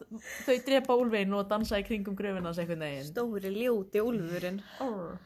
þau 0.45 0.55
drepa 0.69 0.97
úlfinn 1.03 1.35
og 1.37 1.49
dansa 1.51 1.81
í 1.81 1.87
kringum 1.87 2.17
gröfinans 2.19 2.61
einhvern 2.61 2.85
veginn. 2.87 3.09
Stóri 3.09 3.53
ljóti 3.57 4.03
úlfurinn. 4.03 4.61
Orr. 4.85 5.17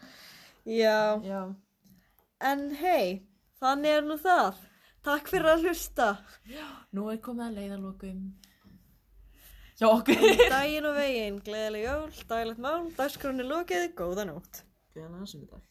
Já, 0.67 1.21
Já. 1.23 1.41
en 2.43 2.65
hei, 2.81 3.23
þannig 3.61 3.99
er 3.99 4.09
nú 4.09 4.17
það. 4.19 4.57
Takk 5.07 5.29
fyrir 5.31 5.53
að 5.53 5.67
hlusta. 5.67 6.09
Nú 6.91 7.07
er 7.13 7.21
komið 7.23 7.45
að 7.45 7.59
leiðarlokum. 7.61 8.21
Hjá 9.77 9.87
okkur. 9.91 10.23
Dægin 10.49 10.87
og 10.89 10.95
veginn, 10.97 11.37
gleðileg 11.45 11.85
jól, 11.85 12.07
daglegt 12.27 12.63
mál, 12.65 12.87
dagskroni 12.97 13.45
lokið, 13.45 13.91
góða 13.95 14.25
nótt. 14.27 14.63
Góðan 14.97 15.19
aðsyndag. 15.21 15.66